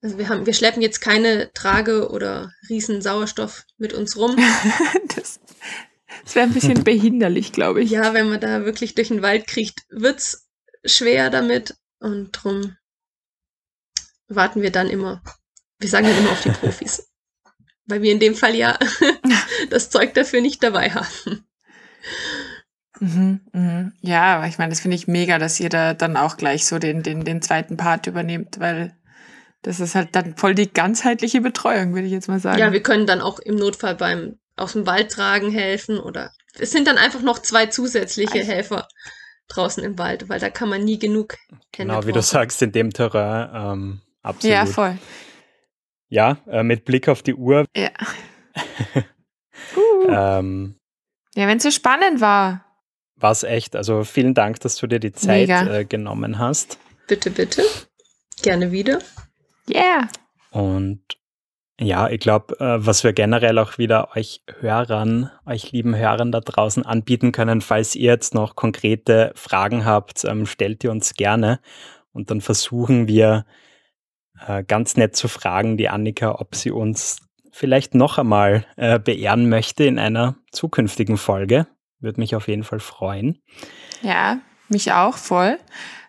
Also 0.01 0.17
wir 0.17 0.27
haben, 0.27 0.45
wir 0.45 0.53
schleppen 0.53 0.81
jetzt 0.81 0.99
keine 0.99 1.51
Trage 1.53 2.09
oder 2.09 2.51
riesen 2.69 3.01
Sauerstoff 3.01 3.65
mit 3.77 3.93
uns 3.93 4.17
rum. 4.17 4.35
das, 5.15 5.39
das 6.23 6.35
wäre 6.35 6.47
ein 6.47 6.53
bisschen 6.53 6.83
behinderlich, 6.83 7.51
glaube 7.51 7.83
ich. 7.83 7.91
Ja, 7.91 8.13
wenn 8.13 8.29
man 8.29 8.39
da 8.39 8.65
wirklich 8.65 8.95
durch 8.95 9.09
den 9.09 9.21
Wald 9.21 9.47
kriecht, 9.47 9.81
wird's 9.89 10.49
schwer 10.83 11.29
damit. 11.29 11.75
Und 11.99 12.31
drum 12.31 12.75
warten 14.27 14.61
wir 14.61 14.71
dann 14.71 14.89
immer. 14.89 15.23
Wir 15.79 15.89
sagen 15.89 16.07
dann 16.07 16.17
immer 16.17 16.31
auf 16.31 16.41
die 16.41 16.49
Profis. 16.59 17.12
Weil 17.85 18.01
wir 18.01 18.11
in 18.11 18.19
dem 18.19 18.35
Fall 18.35 18.55
ja 18.55 18.77
das 19.69 19.89
Zeug 19.89 20.13
dafür 20.13 20.41
nicht 20.41 20.63
dabei 20.63 20.91
haben. 20.91 21.45
Mhm, 22.99 23.41
mhm. 23.51 23.93
Ja, 24.01 24.37
aber 24.37 24.47
ich 24.47 24.57
meine, 24.57 24.69
das 24.69 24.81
finde 24.81 24.95
ich 24.95 25.07
mega, 25.07 25.37
dass 25.37 25.59
ihr 25.59 25.69
da 25.69 25.93
dann 25.93 26.15
auch 26.15 26.37
gleich 26.37 26.65
so 26.65 26.79
den, 26.79 27.03
den, 27.03 27.25
den 27.25 27.41
zweiten 27.41 27.75
Part 27.77 28.07
übernehmt, 28.07 28.59
weil 28.59 28.95
das 29.61 29.79
ist 29.79 29.95
halt 29.95 30.09
dann 30.15 30.35
voll 30.37 30.55
die 30.55 30.71
ganzheitliche 30.71 31.41
Betreuung, 31.41 31.93
würde 31.93 32.07
ich 32.07 32.13
jetzt 32.13 32.27
mal 32.27 32.39
sagen. 32.39 32.59
Ja, 32.59 32.71
wir 32.71 32.83
können 32.83 33.07
dann 33.07 33.21
auch 33.21 33.39
im 33.39 33.55
Notfall 33.55 33.95
beim 33.95 34.37
aus 34.55 34.73
dem 34.73 34.85
Wald 34.85 35.11
tragen 35.11 35.51
helfen 35.51 35.99
oder 35.99 36.31
es 36.59 36.71
sind 36.71 36.87
dann 36.87 36.97
einfach 36.97 37.21
noch 37.21 37.39
zwei 37.39 37.65
zusätzliche 37.65 38.39
also. 38.39 38.51
Helfer 38.51 38.87
draußen 39.47 39.83
im 39.83 39.97
Wald, 39.97 40.29
weil 40.29 40.39
da 40.39 40.49
kann 40.49 40.69
man 40.69 40.83
nie 40.83 40.99
genug 40.99 41.37
Hände 41.75 41.93
Genau, 41.93 42.05
wie 42.05 42.11
du 42.11 42.21
sagst, 42.21 42.61
in 42.61 42.71
dem 42.71 42.93
Terrain 42.93 43.49
ähm, 43.53 44.01
absolut. 44.21 44.53
Ja, 44.53 44.65
voll. 44.65 44.97
Ja, 46.09 46.37
äh, 46.47 46.63
mit 46.63 46.85
Blick 46.85 47.07
auf 47.07 47.23
die 47.23 47.35
Uhr. 47.35 47.65
Ja. 47.75 47.89
uh. 49.75 50.09
ähm, 50.09 50.75
ja, 51.35 51.47
wenn 51.47 51.57
es 51.57 51.63
so 51.63 51.71
spannend 51.71 52.21
war. 52.21 52.65
War 53.15 53.31
es 53.31 53.43
echt. 53.43 53.75
Also 53.75 54.03
vielen 54.03 54.33
Dank, 54.33 54.59
dass 54.59 54.75
du 54.75 54.87
dir 54.87 54.99
die 54.99 55.13
Zeit 55.13 55.49
äh, 55.49 55.85
genommen 55.85 56.39
hast. 56.39 56.77
Bitte, 57.07 57.31
bitte. 57.31 57.63
Gerne 58.41 58.71
wieder. 58.71 58.99
Yeah. 59.69 60.07
Und 60.51 61.01
ja, 61.79 62.07
ich 62.09 62.19
glaube, 62.19 62.59
äh, 62.59 62.85
was 62.85 63.03
wir 63.03 63.13
generell 63.13 63.57
auch 63.57 63.77
wieder 63.77 64.15
euch 64.15 64.43
Hörern, 64.59 65.31
euch 65.45 65.71
lieben 65.71 65.95
Hörern 65.95 66.31
da 66.31 66.39
draußen 66.39 66.85
anbieten 66.85 67.31
können, 67.31 67.61
falls 67.61 67.95
ihr 67.95 68.11
jetzt 68.11 68.35
noch 68.35 68.55
konkrete 68.55 69.31
Fragen 69.35 69.83
habt, 69.83 70.23
ähm, 70.25 70.45
stellt 70.45 70.83
ihr 70.83 70.91
uns 70.91 71.15
gerne 71.15 71.59
und 72.11 72.29
dann 72.29 72.41
versuchen 72.41 73.07
wir 73.07 73.45
äh, 74.47 74.63
ganz 74.63 74.97
nett 74.97 75.15
zu 75.15 75.27
fragen, 75.27 75.77
die 75.77 75.89
Annika, 75.89 76.35
ob 76.39 76.55
sie 76.55 76.71
uns 76.71 77.17
vielleicht 77.51 77.95
noch 77.95 78.17
einmal 78.17 78.65
äh, 78.77 78.99
beehren 78.99 79.49
möchte 79.49 79.83
in 79.83 79.99
einer 79.99 80.35
zukünftigen 80.51 81.17
Folge. 81.17 81.67
Würde 81.99 82.19
mich 82.19 82.35
auf 82.35 82.47
jeden 82.47 82.63
Fall 82.63 82.79
freuen. 82.79 83.41
Ja, 84.01 84.39
mich 84.69 84.91
auch 84.91 85.17
voll. 85.17 85.57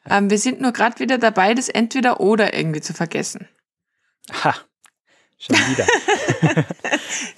Ähm, 0.08 0.30
wir 0.30 0.38
sind 0.38 0.60
nur 0.60 0.72
gerade 0.72 0.98
wieder 0.98 1.18
dabei, 1.18 1.54
das 1.54 1.68
entweder 1.68 2.20
oder 2.20 2.54
irgendwie 2.54 2.80
zu 2.80 2.94
vergessen. 2.94 3.48
Ha, 4.42 4.54
Schon 5.38 5.56
wieder. 5.56 5.86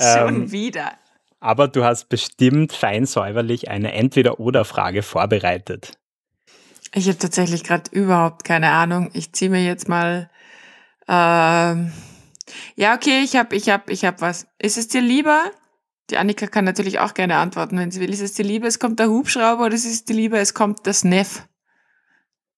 Schon 0.01 0.43
ähm, 0.43 0.53
wieder. 0.53 0.93
Aber 1.41 1.69
du 1.69 1.85
hast 1.85 2.09
bestimmt 2.09 2.73
fein 2.73 3.05
säuberlich 3.07 3.69
eine 3.69 3.93
Entweder-Oder-Frage 3.93 5.03
vorbereitet. 5.03 5.99
Ich 6.95 7.09
habe 7.09 7.19
tatsächlich 7.19 7.65
gerade 7.65 7.91
überhaupt 7.91 8.45
keine 8.45 8.71
Ahnung. 8.71 9.11
Ich 9.13 9.33
ziehe 9.33 9.51
mir 9.51 9.65
jetzt 9.65 9.89
mal. 9.89 10.31
Ähm, 11.09 11.93
ja, 12.75 12.95
okay, 12.95 13.23
ich 13.23 13.37
habe, 13.37 13.55
ich 13.55 13.69
habe, 13.69 13.93
ich 13.93 14.05
habe 14.05 14.21
was. 14.21 14.47
Ist 14.59 14.79
es 14.79 14.89
dir 14.89 15.01
lieber? 15.01 15.51
Die 16.11 16.19
Annika 16.19 16.47
kann 16.47 16.65
natürlich 16.65 17.01
auch 17.01 17.15
gerne 17.15 17.37
antworten, 17.37 17.79
wenn 17.79 17.91
sie 17.91 18.01
will. 18.01 18.13
Ist 18.13 18.21
es 18.21 18.35
dir 18.35 18.45
lieber, 18.45 18.67
es 18.69 18.79
kommt 18.79 19.01
der 19.01 19.09
Hubschrauber 19.09 19.67
oder 19.67 19.75
ist 19.75 19.85
es 19.85 20.05
dir 20.05 20.15
lieber, 20.15 20.39
es 20.39 20.55
kommt 20.55 20.87
das 20.87 21.05
Neff? 21.05 21.47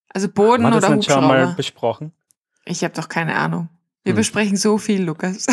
Also 0.09 0.29
Boden 0.29 0.65
oder 0.67 0.77
Hubschrauber? 0.77 0.89
Haben 0.89 0.97
wir 0.97 1.07
das 1.07 1.15
schon 1.15 1.27
mal 1.27 1.55
besprochen? 1.55 2.13
Ich 2.65 2.85
habe 2.85 2.95
doch 2.95 3.09
keine 3.09 3.37
Ahnung. 3.37 3.69
Wir 4.05 4.13
hm. 4.13 4.17
besprechen 4.17 4.57
so 4.57 4.79
viel, 4.79 5.03
Lukas. 5.03 5.47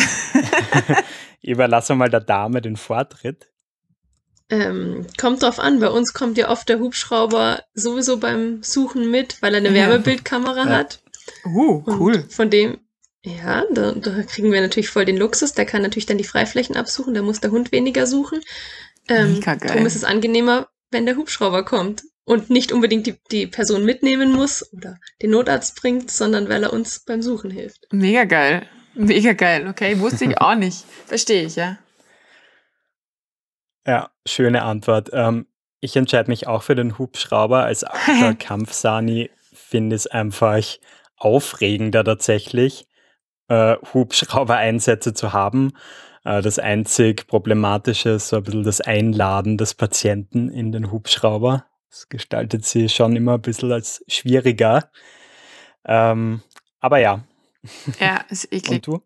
Überlasse 1.42 1.94
mal 1.94 2.10
der 2.10 2.20
Dame 2.20 2.60
den 2.60 2.76
Vortritt. 2.76 3.48
Ähm, 4.48 5.06
kommt 5.18 5.42
drauf 5.42 5.58
an, 5.58 5.80
bei 5.80 5.88
uns 5.88 6.12
kommt 6.12 6.38
ja 6.38 6.48
oft 6.50 6.68
der 6.68 6.78
Hubschrauber 6.78 7.62
sowieso 7.74 8.18
beim 8.18 8.62
Suchen 8.62 9.10
mit, 9.10 9.42
weil 9.42 9.54
er 9.54 9.58
eine 9.58 9.74
Wärmebildkamera 9.74 10.64
ja. 10.64 10.70
hat. 10.70 11.02
Uh, 11.44 11.82
cool. 11.86 12.14
Und 12.14 12.32
von 12.32 12.50
dem, 12.50 12.78
ja, 13.24 13.64
da, 13.72 13.92
da, 13.92 14.22
kriegen 14.22 14.52
wir 14.52 14.60
natürlich 14.60 14.88
voll 14.88 15.04
den 15.04 15.16
Luxus. 15.16 15.52
Der 15.52 15.66
kann 15.66 15.82
natürlich 15.82 16.06
dann 16.06 16.18
die 16.18 16.24
Freiflächen 16.24 16.76
absuchen, 16.76 17.14
da 17.14 17.22
muss 17.22 17.40
der 17.40 17.50
Hund 17.50 17.72
weniger 17.72 18.06
suchen. 18.06 18.40
Ähm, 19.08 19.40
darum 19.40 19.86
ist 19.86 19.96
es 19.96 20.04
angenehmer, 20.04 20.68
wenn 20.90 21.06
der 21.06 21.16
Hubschrauber 21.16 21.64
kommt 21.64 22.02
und 22.24 22.50
nicht 22.50 22.72
unbedingt 22.72 23.06
die, 23.06 23.14
die 23.30 23.46
Person 23.46 23.84
mitnehmen 23.84 24.32
muss 24.32 24.72
oder 24.72 24.98
den 25.22 25.30
Notarzt 25.30 25.80
bringt, 25.80 26.10
sondern 26.10 26.48
weil 26.48 26.62
er 26.64 26.72
uns 26.72 27.00
beim 27.00 27.22
Suchen 27.22 27.50
hilft. 27.50 27.86
Mega 27.92 28.24
geil. 28.24 28.68
Mega 28.94 29.32
geil. 29.32 29.68
Okay, 29.68 30.00
wusste 30.00 30.24
ich 30.24 30.40
auch 30.40 30.54
nicht. 30.54 30.84
Verstehe 31.06 31.44
ich, 31.44 31.56
ja. 31.56 31.78
Ja, 33.86 34.10
schöne 34.26 34.62
Antwort. 34.62 35.10
Ähm, 35.12 35.46
ich 35.80 35.94
entscheide 35.96 36.30
mich 36.30 36.46
auch 36.48 36.62
für 36.62 36.74
den 36.74 36.98
Hubschrauber. 36.98 37.64
Als 37.64 37.84
Kampfsani 38.38 39.30
finde 39.52 39.94
ich 39.94 40.02
es 40.02 40.06
einfach 40.06 40.64
aufregender 41.16 42.04
tatsächlich, 42.04 42.86
äh, 43.48 43.76
Hubschrauber-Einsätze 43.92 45.14
zu 45.14 45.32
haben. 45.32 45.72
Äh, 46.24 46.42
das 46.42 46.58
einzig 46.58 47.26
Problematische 47.26 48.10
ist 48.10 48.28
so 48.28 48.36
ein 48.36 48.42
bisschen 48.42 48.64
das 48.64 48.80
Einladen 48.80 49.56
des 49.56 49.74
Patienten 49.74 50.48
in 50.48 50.72
den 50.72 50.90
Hubschrauber. 50.90 51.66
Das 51.90 52.08
gestaltet 52.08 52.64
sie 52.64 52.88
schon 52.88 53.16
immer 53.16 53.34
ein 53.34 53.42
bisschen 53.42 53.72
als 53.72 54.04
schwieriger. 54.08 54.90
Ähm, 55.84 56.42
aber 56.80 56.98
ja. 56.98 57.24
Ja, 58.00 58.24
ist 58.28 58.52
eklig. 58.52 58.70
Und 58.76 58.86
du? 58.86 59.02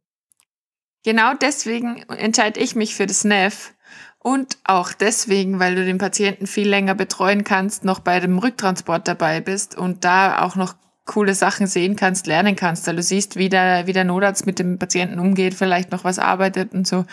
Genau 1.05 1.33
deswegen 1.35 2.03
entscheide 2.09 2.61
ich 2.61 2.75
mich 2.75 2.95
für 2.95 3.07
das 3.07 3.25
NEF. 3.25 3.73
Und 4.19 4.59
auch 4.65 4.93
deswegen, 4.93 5.59
weil 5.61 5.75
du 5.75 5.85
den 5.85 5.97
Patienten 5.97 6.47
viel 6.47 6.69
länger 6.69 6.95
betreuen 6.95 7.43
kannst, 7.43 7.85
noch 7.85 8.01
bei 8.01 8.21
dem 8.21 8.39
Rücktransport 8.39 9.09
dabei 9.09 9.41
bist 9.41 9.79
und 9.79 10.05
da 10.05 10.43
auch 10.43 10.57
noch 10.57 10.75
coole 11.07 11.35
Sachen 11.35 11.67
sehen 11.67 11.97
kannst, 11.97 12.27
lernen 12.27 12.57
kannst, 12.57 12.87
weil 12.87 12.97
du 12.97 13.03
siehst, 13.03 13.37
wie 13.37 13.49
der, 13.49 13.87
wie 13.87 13.93
der 13.93 14.05
Notarzt 14.05 14.47
mit 14.47 14.59
dem 14.59 14.79
Patienten 14.79 15.19
umgeht, 15.19 15.55
vielleicht 15.55 15.91
noch 15.91 16.05
was 16.05 16.19
arbeitet 16.19 16.73
und 16.73 16.87
so. 16.87 17.05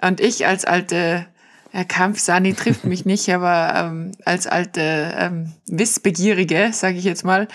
Und 0.00 0.20
ich 0.20 0.46
als 0.46 0.64
alte 0.64 1.26
ja, 1.72 1.84
Kampfsani 1.84 2.54
trifft 2.54 2.84
mich 2.84 3.04
nicht, 3.04 3.28
aber 3.28 3.74
ähm, 3.76 4.12
als 4.24 4.46
alte 4.46 5.14
ähm, 5.18 5.52
Wissbegierige, 5.66 6.70
sage 6.72 6.96
ich 6.96 7.04
jetzt 7.04 7.24
mal, 7.24 7.48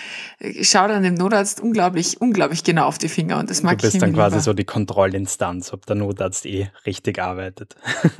schaut 0.60 0.90
dann 0.90 1.02
dem 1.02 1.14
Notarzt 1.14 1.60
unglaublich, 1.60 2.20
unglaublich 2.20 2.62
genau 2.62 2.86
auf 2.86 2.98
die 2.98 3.08
Finger 3.08 3.38
und 3.38 3.50
das 3.50 3.62
mag 3.62 3.74
ich 3.74 3.80
Du 3.80 3.90
bist 3.90 4.02
dann 4.02 4.12
quasi 4.12 4.40
so 4.40 4.52
die 4.52 4.64
Kontrollinstanz, 4.64 5.72
ob 5.72 5.86
der 5.86 5.96
Notarzt 5.96 6.46
eh 6.46 6.70
richtig 6.86 7.20
arbeitet. 7.20 7.74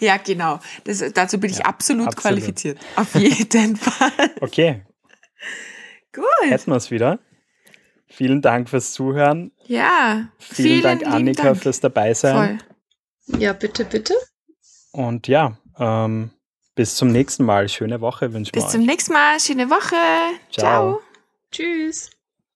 ja, 0.00 0.16
genau. 0.16 0.58
Das, 0.84 1.04
dazu 1.14 1.38
bin 1.38 1.50
ich 1.50 1.64
absolut, 1.64 2.08
absolut 2.08 2.16
qualifiziert. 2.16 2.78
Auf 2.96 3.14
jeden 3.14 3.76
Fall. 3.76 4.30
Okay. 4.40 4.82
Gut. 6.12 6.24
Hätten 6.42 6.70
wir 6.70 6.76
es 6.76 6.90
wieder. 6.90 7.18
Vielen 8.06 8.42
Dank 8.42 8.68
fürs 8.68 8.92
Zuhören. 8.92 9.52
Ja. 9.66 10.28
Vielen, 10.38 10.68
vielen 10.68 10.82
Dank, 10.82 11.06
Annika, 11.06 11.42
Dank. 11.44 11.58
fürs 11.58 11.80
Dabeisein. 11.80 12.60
Voll. 13.26 13.40
Ja, 13.40 13.52
bitte, 13.52 13.84
bitte. 13.84 14.14
Und 14.92 15.28
ja, 15.28 15.56
ähm, 15.78 16.30
bis 16.74 16.96
zum 16.96 17.12
nächsten 17.12 17.44
Mal. 17.44 17.68
Schöne 17.68 18.00
Woche 18.00 18.32
wünschen 18.32 18.54
wir 18.54 18.62
Bis 18.62 18.72
zum 18.72 18.84
nächsten 18.84 19.12
Mal. 19.12 19.38
Schöne 19.38 19.70
Woche. 19.70 19.96
Ciao. 20.50 21.00
Ciao. 21.00 21.00
Tschüss. 21.52 22.10